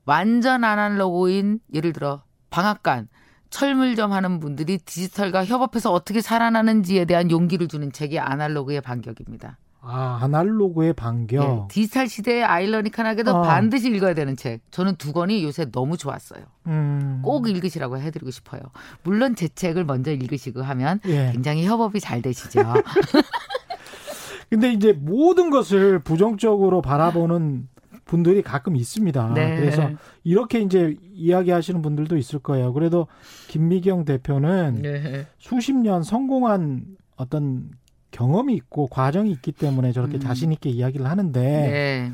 [0.05, 3.07] 완전 아날로그인 예를 들어 방앗간
[3.51, 9.59] 철물점 하는 분들이 디지털과 협업해서 어떻게 살아나는지에 대한 용기를 주는 책이 아날로그의 반격입니다.
[9.85, 11.45] 아, 아날로그의 반격.
[11.45, 13.41] 네, 디지털 시대의 아이러니컬하게도 어.
[13.41, 14.61] 반드시 읽어야 되는 책.
[14.71, 16.45] 저는 두 권이 요새 너무 좋았어요.
[16.67, 17.19] 음.
[17.21, 18.61] 꼭 읽으시라고 해드리고 싶어요.
[19.03, 21.31] 물론 제 책을 먼저 읽으시고 하면 예.
[21.33, 22.61] 굉장히 협업이 잘 되시죠.
[24.49, 27.67] 근데 이제 모든 것을 부정적으로 바라보는
[28.05, 29.33] 분들이 가끔 있습니다.
[29.33, 29.57] 네.
[29.57, 29.89] 그래서
[30.23, 32.71] 이렇게 이제 이야기하시는 분들도 있을 거예요.
[32.71, 33.07] 그래도
[33.47, 35.27] 김미경 대표는 네.
[35.39, 37.69] 수십 년 성공한 어떤
[38.13, 40.19] 경험이 있고 과정이 있기 때문에 저렇게 음.
[40.21, 42.11] 자신 있게 이야기를 하는데 네.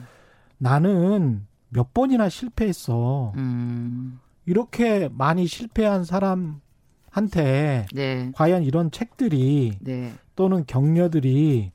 [0.58, 3.34] 나는 몇 번이나 실패했어.
[3.38, 4.20] 음.
[4.46, 8.32] 이렇게 많이 실패한 사람한테 네.
[8.34, 10.14] 과연 이런 책들이 네.
[10.36, 11.72] 또는 격려들이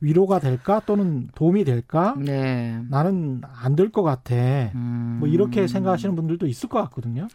[0.00, 2.14] 위로가 될까 또는 도움이 될까?
[2.18, 2.80] 네.
[2.90, 4.34] 나는 안 될 것 같아.
[4.74, 5.16] 음.
[5.20, 7.28] 뭐 이렇게 생각하시는 분들도 있을 것 같거든요.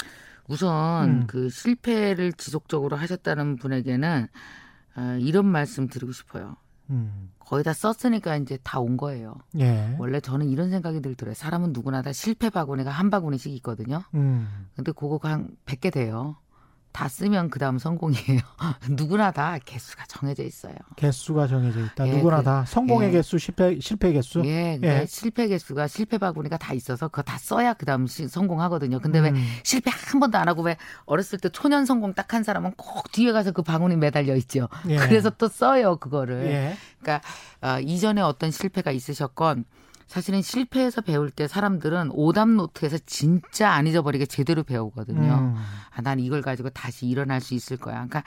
[0.47, 1.23] 우선 음.
[1.27, 4.27] 그 실패를 지속적으로 하셨다는 분에게는
[4.95, 6.55] 어, 이런 말씀 드리고 싶어요.
[6.89, 7.31] 음.
[7.39, 9.35] 거의 다 썼으니까 이제 다 온 거예요.
[9.59, 9.95] 예.
[9.99, 11.33] 원래 저는 이런 생각이 들 들어요.
[11.33, 14.03] 사람은 누구나 다 실패 바구니가 한 바구니씩 있거든요.
[14.13, 14.67] 음.
[14.75, 16.35] 근데 그거 한 100개 돼요.
[16.93, 18.41] 다 쓰면 그 다음 성공이에요.
[18.91, 20.75] 누구나 다 개수가 정해져 있어요.
[20.95, 22.07] 개수가 정해져 있다.
[22.07, 23.11] 예, 누구나 그, 다 성공의 예.
[23.13, 24.41] 개수, 실패 실패 개수.
[24.45, 25.05] 예, 예.
[25.07, 28.99] 실패 개수가 실패 바구니가 다 있어서 그거 다 써야 그 다음 성공하거든요.
[28.99, 29.23] 근데 음.
[29.23, 29.33] 왜
[29.63, 33.31] 실패 한 번도 안 하고 왜 어렸을 때 초년 성공 딱 한 사람은 꼭 뒤에
[33.31, 34.67] 가서 그 바구니 매달려 있죠.
[34.89, 34.95] 예.
[34.97, 36.45] 그래서 또 써요 그거를.
[36.47, 36.77] 예.
[36.99, 37.21] 그러니까
[37.61, 39.65] 어, 이전에 어떤 실패가 있으셨건
[40.07, 45.33] 사실은 실패해서 배울 때 사람들은 오답 노트에서 진짜 안 잊어버리게 제대로 배우거든요.
[45.33, 45.55] 음.
[45.95, 47.95] 아, 난 이걸 가지고 다시 일어날 수 있을 거야.
[47.95, 48.23] 그러니까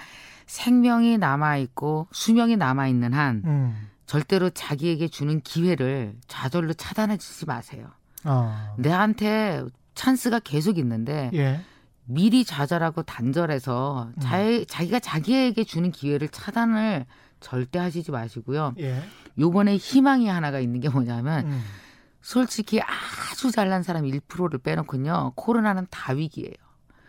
[0.46, 3.88] 생명이 남아 있고 수명이 남아 있는 한 음.
[4.06, 7.88] 절대로 자기에게 주는 기회를 좌절로 차단해 주지 마세요.
[8.24, 8.74] 어.
[8.78, 9.64] 내한테
[9.94, 11.60] 찬스가 계속 있는데 예.
[12.04, 14.20] 미리 좌절하고 단절해서 음.
[14.20, 17.04] 자, 자기가 자기에게 주는 기회를 차단을
[17.40, 18.74] 절대 하시지 마시고요.
[18.78, 19.02] 예.
[19.38, 21.62] 요번에 희망이 하나가 있는 게 뭐냐면 음.
[22.22, 25.32] 솔직히 아주 잘난 사람 1%를 빼놓군요.
[25.36, 26.54] 코로나는 다 위기예요.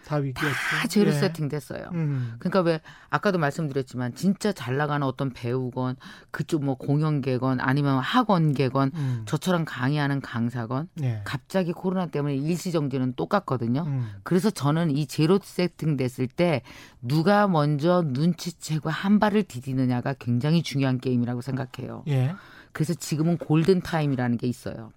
[0.07, 0.55] 다 위기였죠.
[0.55, 1.13] 다 제로 예.
[1.13, 1.89] 세팅됐어요.
[1.91, 2.35] 음.
[2.39, 2.79] 그러니까 왜
[3.09, 5.97] 아까도 말씀드렸지만 진짜 잘 나가는 어떤 배우건
[6.31, 9.23] 그쪽 뭐 공연계건 아니면 학원계건 음.
[9.25, 11.21] 저처럼 강의하는 강사건 예.
[11.25, 13.83] 갑자기 코로나 때문에 일시정지는 똑같거든요.
[13.85, 14.09] 음.
[14.23, 16.61] 그래서 저는 이 제로 세팅 됐을 때
[17.01, 22.03] 누가 먼저 눈치채고 한 발을 디디느냐가 굉장히 중요한 게임이라고 생각해요.
[22.07, 22.33] 예.
[22.71, 24.93] 그래서 지금은 골든 타임이라는 게 있어요.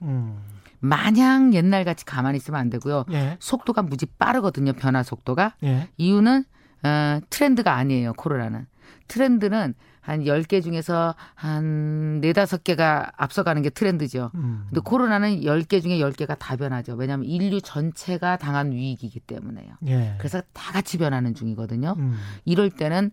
[0.80, 0.88] 음.
[0.88, 3.04] 마냥 옛날 같이 가만히 있으면 안 되고요.
[3.12, 3.36] 예.
[3.40, 4.72] 속도가 무지 빠르거든요.
[4.72, 5.54] 변화 속도가.
[5.64, 5.88] 예.
[5.96, 6.44] 이유는
[6.82, 8.14] 어, 트렌드가 아니에요.
[8.14, 8.66] 코로나는.
[9.08, 14.30] 트렌드는 한 10개 중에서 한 4, 5개가 앞서가는 게 트렌드죠.
[14.34, 14.64] 음.
[14.68, 16.94] 근데 코로나는 10개 중에 10개가 다 변하죠.
[16.94, 19.74] 왜냐하면 인류 전체가 당한 위기이기 때문에요.
[19.86, 20.14] 예.
[20.18, 21.94] 그래서 다 같이 변하는 중이거든요.
[21.98, 22.18] 음.
[22.44, 23.10] 이럴 때는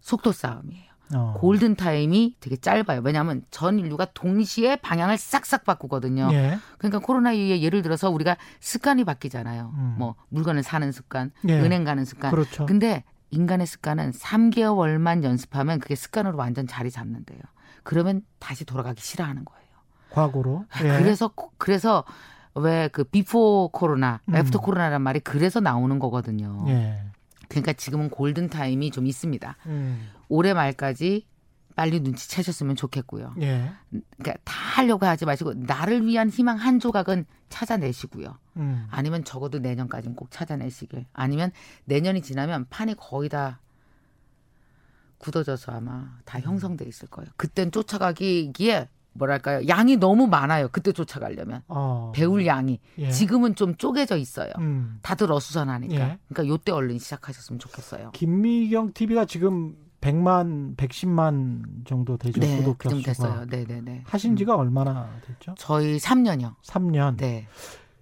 [0.00, 0.87] 속도 싸움이에요.
[1.14, 1.34] 어.
[1.38, 3.00] 골든 타임이 되게 짧아요.
[3.02, 6.28] 왜냐하면 전 인류가 동시에 방향을 싹싹 바꾸거든요.
[6.32, 6.58] 예.
[6.78, 9.72] 그러니까 코로나 이후에 예를 들어서 우리가 습관이 바뀌잖아요.
[9.74, 9.94] 음.
[9.98, 11.58] 뭐 물건을 사는 습관, 예.
[11.60, 12.30] 은행 가는 습관.
[12.30, 12.66] 그렇죠.
[12.66, 17.40] 근데 인간의 습관은 3개월만 연습하면 그게 습관으로 완전 자리 잡는대요.
[17.82, 19.68] 그러면 다시 돌아가기 싫어하는 거예요.
[20.10, 20.64] 과거로.
[20.82, 20.88] 예.
[20.98, 22.04] 그래서 그래서
[22.54, 24.62] 왜 그 before 코로나, after 음.
[24.62, 26.64] 코로나란 말이 그래서 나오는 거거든요.
[26.68, 27.02] 예.
[27.48, 29.56] 그러니까 지금은 골든 타임이 좀 있습니다.
[29.66, 30.10] 음.
[30.28, 31.26] 올해 말까지
[31.74, 33.34] 빨리 눈치채셨으면 좋겠고요.
[33.40, 33.70] 예.
[33.90, 38.36] 그러니까 다 하려고 하지 마시고 나를 위한 희망 한 조각은 찾아내시고요.
[38.56, 38.86] 음.
[38.90, 41.06] 아니면 적어도 내년까지는 꼭 찾아내시길.
[41.12, 41.52] 아니면
[41.84, 43.60] 내년이 지나면 판이 거의 다
[45.18, 46.42] 굳어져서 아마 다 음.
[46.42, 47.30] 형성돼 있을 거예요.
[47.36, 48.88] 그땐 쫓아가기에
[49.18, 50.68] 뭐랄까요 양이 너무 많아요.
[50.70, 52.12] 그때 쫓아가려면 어.
[52.14, 53.10] 배울 양이 예.
[53.10, 54.52] 지금은 좀 쪼개져 있어요.
[54.58, 54.98] 음.
[55.02, 55.94] 다들 어수선하니까.
[55.94, 56.18] 예.
[56.28, 58.12] 그러니까 요때 얼른 시작하셨으면 좋겠어요.
[58.12, 62.40] 김미경 TV가 지금 100만, 110만 정도 되죠.
[62.40, 63.28] 네, 구독자 수가.
[63.28, 63.46] 됐어요.
[63.46, 64.02] 네, 네, 네.
[64.06, 64.60] 하신 지가 음.
[64.60, 65.54] 얼마나 됐죠?
[65.58, 66.54] 저희 3년이요.
[66.64, 67.16] 3년.
[67.16, 67.48] 네.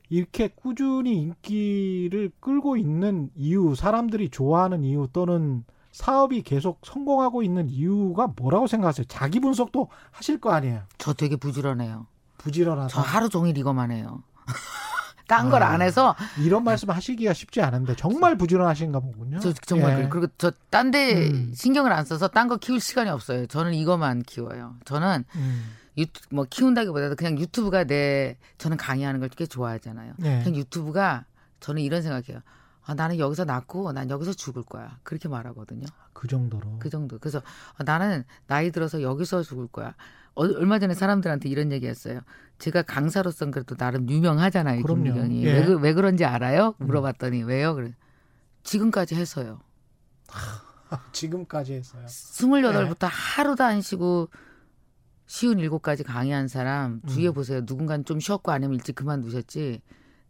[0.08, 5.64] 이렇게 꾸준히 인기를 끌고 있는 이유, 사람들이 좋아하는 이유 또는
[5.96, 9.06] 사업이 계속 성공하고 있는 이유가 뭐라고 생각하세요?
[9.08, 10.82] 자기 분석도 하실 거 아니에요?
[10.98, 12.06] 저 되게 부지런해요.
[12.36, 12.88] 부지런하다.
[12.88, 14.22] 저 하루 종일 이거만 해요.
[15.26, 19.40] 딴 걸안 아, 해서 이런 말씀 하시기가 쉽지 않은데 정말 부지런하신가 보군요.
[19.40, 20.08] 저 정말 예.
[20.08, 21.52] 그리고 저 딴데 음.
[21.54, 23.46] 신경을 안 써서 딴 거 키울 시간이 없어요.
[23.46, 24.76] 저는 이것만 키워요.
[24.84, 25.76] 저는 음.
[25.96, 30.12] 유튜 뭐 키운다기보다도 그냥 유튜브가 내 저는 강의하는 걸 꽤 좋아하잖아요.
[30.18, 30.42] 네.
[30.44, 31.24] 그냥 유튜브가
[31.60, 32.42] 저는 이런 생각해요.
[32.86, 34.98] 아, 나는 여기서 낳고 난 여기서 죽을 거야.
[35.02, 35.86] 그렇게 말하거든요.
[36.12, 36.78] 그 정도로.
[36.78, 37.18] 그 정도.
[37.18, 37.42] 그래서
[37.76, 39.94] 아, 나는 나이 들어서 여기서 죽을 거야.
[40.34, 42.20] 어, 얼마 전에 사람들한테 이런 얘기했어요.
[42.58, 44.82] 제가 강사로서 그래도 나름 유명하잖아요.
[44.82, 45.02] 그럼요.
[45.02, 45.44] 김미경이.
[45.44, 45.52] 예.
[45.52, 46.74] 왜, 그, 왜 그런지 알아요?
[46.80, 46.86] 음.
[46.86, 47.48] 물어봤더니 음.
[47.48, 47.74] 왜요?
[47.74, 47.92] 그래.
[48.62, 49.60] 지금까지 해서요.
[51.12, 52.04] 지금까지 했어요.
[52.06, 53.06] 28부터 네.
[53.10, 54.28] 하루도 안 쉬고
[55.26, 57.32] 쉬운 일곱까지 강의한 사람 주위에 음.
[57.34, 57.62] 보세요.
[57.66, 59.82] 누군가는 좀 쉬었고 아니면 일찍 그만두셨지.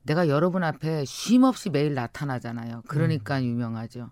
[0.07, 2.83] 내가 여러분 앞에 쉼 없이 매일 나타나잖아요.
[2.87, 3.45] 그러니까 음.
[3.45, 4.11] 유명하죠.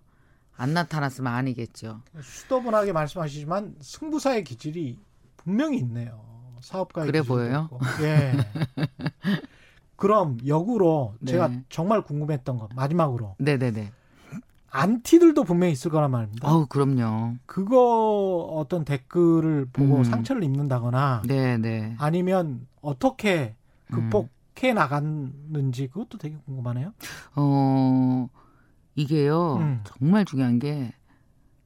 [0.57, 2.01] 안 나타났으면 아니겠죠.
[2.21, 4.99] 수도분하게 말씀하시지만 승부사의 기질이
[5.37, 6.21] 분명히 있네요.
[6.61, 7.69] 사업가의 그래 보여요.
[8.01, 8.33] 예.
[9.95, 11.31] 그럼 역으로 네.
[11.31, 13.35] 제가 정말 궁금했던 것 마지막으로.
[13.39, 13.91] 네네네.
[14.69, 16.49] 안티들도 분명히 있을 거란 말입니다.
[16.49, 17.35] 어, 그럼요.
[17.45, 20.03] 그거 어떤 댓글을 보고 음.
[20.03, 21.95] 상처를 입는다거나 네, 네.
[21.97, 23.55] 아니면 어떻게
[23.89, 24.29] 극복
[24.63, 24.75] 해 음.
[24.75, 26.93] 나갔는지 그것도 되게 궁금하네요.
[27.35, 28.29] 어,
[28.95, 29.57] 이게요.
[29.57, 29.83] 음.
[29.85, 30.93] 정말 중요한 게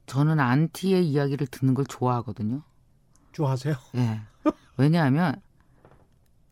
[0.06, 2.62] 저는 안티의 이야기를 듣는 걸 좋아하거든요.
[3.32, 3.74] 좋아하세요?
[3.94, 3.98] 예.
[4.00, 4.20] 네.
[4.76, 5.40] 왜냐하면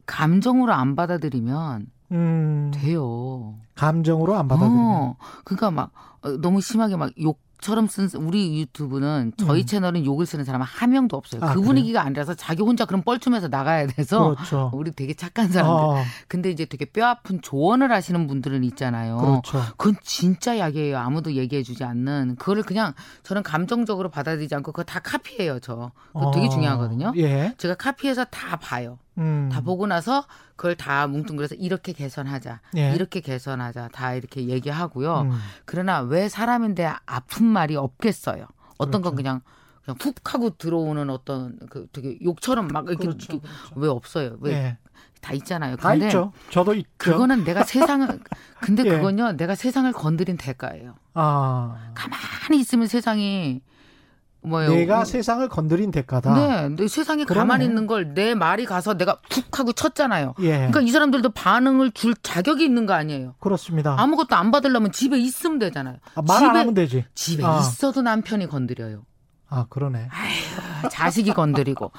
[0.07, 2.71] 감정으로 안 받아들이면 음.
[2.73, 3.59] 돼요.
[3.75, 4.81] 감정으로 안 받아들이면.
[4.81, 9.67] 어, 그러니까 막 어, 너무 심하게 막 욕 처럼 쓴 우리 유튜브는 저희 음.
[9.67, 11.43] 채널은 욕을 쓰는 사람 한 명도 없어요.
[11.43, 14.71] 아, 그 분위기가 아니라서 자기 혼자 그런 뻘쭘해서 나가야 돼서 그렇죠.
[14.75, 15.75] 우리 되게 착한 사람들.
[15.75, 16.03] 어.
[16.29, 19.19] 근데 이제 되게 뼈 아픈 조언을 하시는 분들은 있잖아요.
[19.19, 19.61] 그렇죠.
[19.77, 20.99] 그건 진짜 약이에요.
[20.99, 25.59] 아무도 얘기해 주지 않는 그거를 그냥 저는 감정적으로 받아들이지 않고 그거 다 카피해요.
[25.61, 26.51] 저 그거 되게 어.
[26.51, 27.13] 중요하거든요.
[27.17, 27.55] 예.
[27.59, 28.99] 제가 카피해서 다 봐요.
[29.19, 29.49] 음.
[29.53, 30.25] 다 보고 나서
[30.57, 32.95] 그걸 다 뭉뚱그려서 이렇게 개선하자, 예.
[32.95, 35.23] 이렇게 개선하자, 다 이렇게 얘기하고요.
[35.23, 35.39] 음.
[35.65, 38.47] 그러나 왜 사람인데 아픈 말이 없겠어요?
[38.79, 39.03] 어떤 그렇죠.
[39.03, 39.41] 건 그냥
[39.85, 43.49] 그냥 훅 하고 들어오는 어떤 그 되게 욕처럼 막 이렇게 그렇죠, 그렇죠.
[43.75, 44.37] 왜 없어요?
[44.41, 44.53] 왜?
[44.53, 44.79] 예.
[45.21, 45.77] 다 있잖아요.
[45.77, 46.33] 다 근데 있죠.
[46.51, 46.89] 저도 있죠.
[46.97, 48.21] 그거는 내가 세상을
[48.61, 48.91] 근데 예.
[48.91, 50.95] 그건요 내가 세상을 건드린 대가예요.
[51.15, 53.63] 아 가만히 있으면 세상이
[54.41, 54.71] 뭐요?
[54.71, 56.35] 내가 뭐, 세상을 건드린 대가다.
[56.35, 57.39] 네, 내 세상에 그러네.
[57.41, 60.35] 가만히 있는 걸 내 말이 가서 내가 툭 하고 쳤잖아요.
[60.41, 60.53] 예.
[60.57, 63.35] 그러니까 이 사람들도 반응을 줄 자격이 있는 거 아니에요.
[63.41, 63.97] 그렇습니다.
[63.99, 65.97] 아무것도 안 받으려면 집에 있으면 되잖아요.
[66.15, 67.05] 아, 말안 하면 되지.
[67.15, 67.59] 집에 아.
[67.61, 69.05] 있어도 남편이 건드려요.
[69.51, 70.09] 아, 그러네.
[70.11, 71.91] 아유, 자식이 건드리고.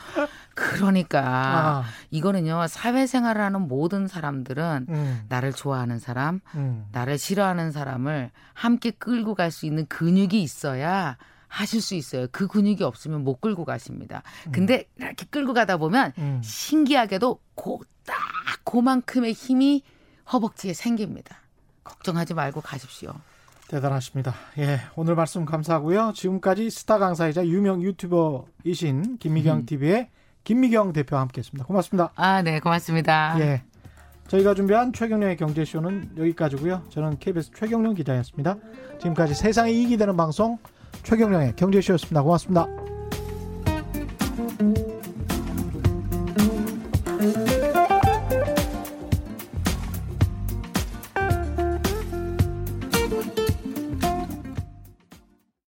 [0.56, 1.84] 그러니까 아.
[2.12, 5.22] 이거는요 사회생활을 하는 모든 사람들은 음.
[5.30, 6.86] 나를 좋아하는 사람, 음.
[6.92, 11.18] 나를 싫어하는 사람을 함께 끌고 갈 수 있는 근육이 있어야
[11.50, 12.28] 하실 수 있어요.
[12.32, 14.24] 그 근육이 없으면 못 끌고 가십니다.
[14.48, 14.52] 음.
[14.54, 16.40] 근데 이렇게 끌고 가다 보면 음.
[16.44, 17.80] 신기하게도 고
[18.10, 18.18] 딱
[18.64, 19.84] 그만큼의 힘이
[20.34, 21.38] 허벅지에 생깁니다.
[21.84, 23.14] 걱정하지 말고 가십시오.
[23.68, 24.34] 대단하십니다.
[24.58, 26.14] 예, 오늘 말씀 감사하고요.
[26.16, 29.66] 지금까지 스타 강사이자 유명 유튜버이신 김미경 음.
[29.68, 30.10] TV의
[30.44, 31.66] 김미경 대표와 함께했습니다.
[31.66, 32.12] 고맙습니다.
[32.16, 33.36] 아, 네, 고맙습니다.
[33.40, 33.62] 예,
[34.28, 36.86] 저희가 준비한 최경련의 경제쇼는 여기까지고요.
[36.90, 38.56] 저는 KBS 최경련 기자였습니다.
[39.00, 40.58] 지금까지 세상에 이익이 되는 방송.
[41.04, 42.22] 최경량의 경제쇼였습니다.
[42.22, 42.68] 고맙습니다.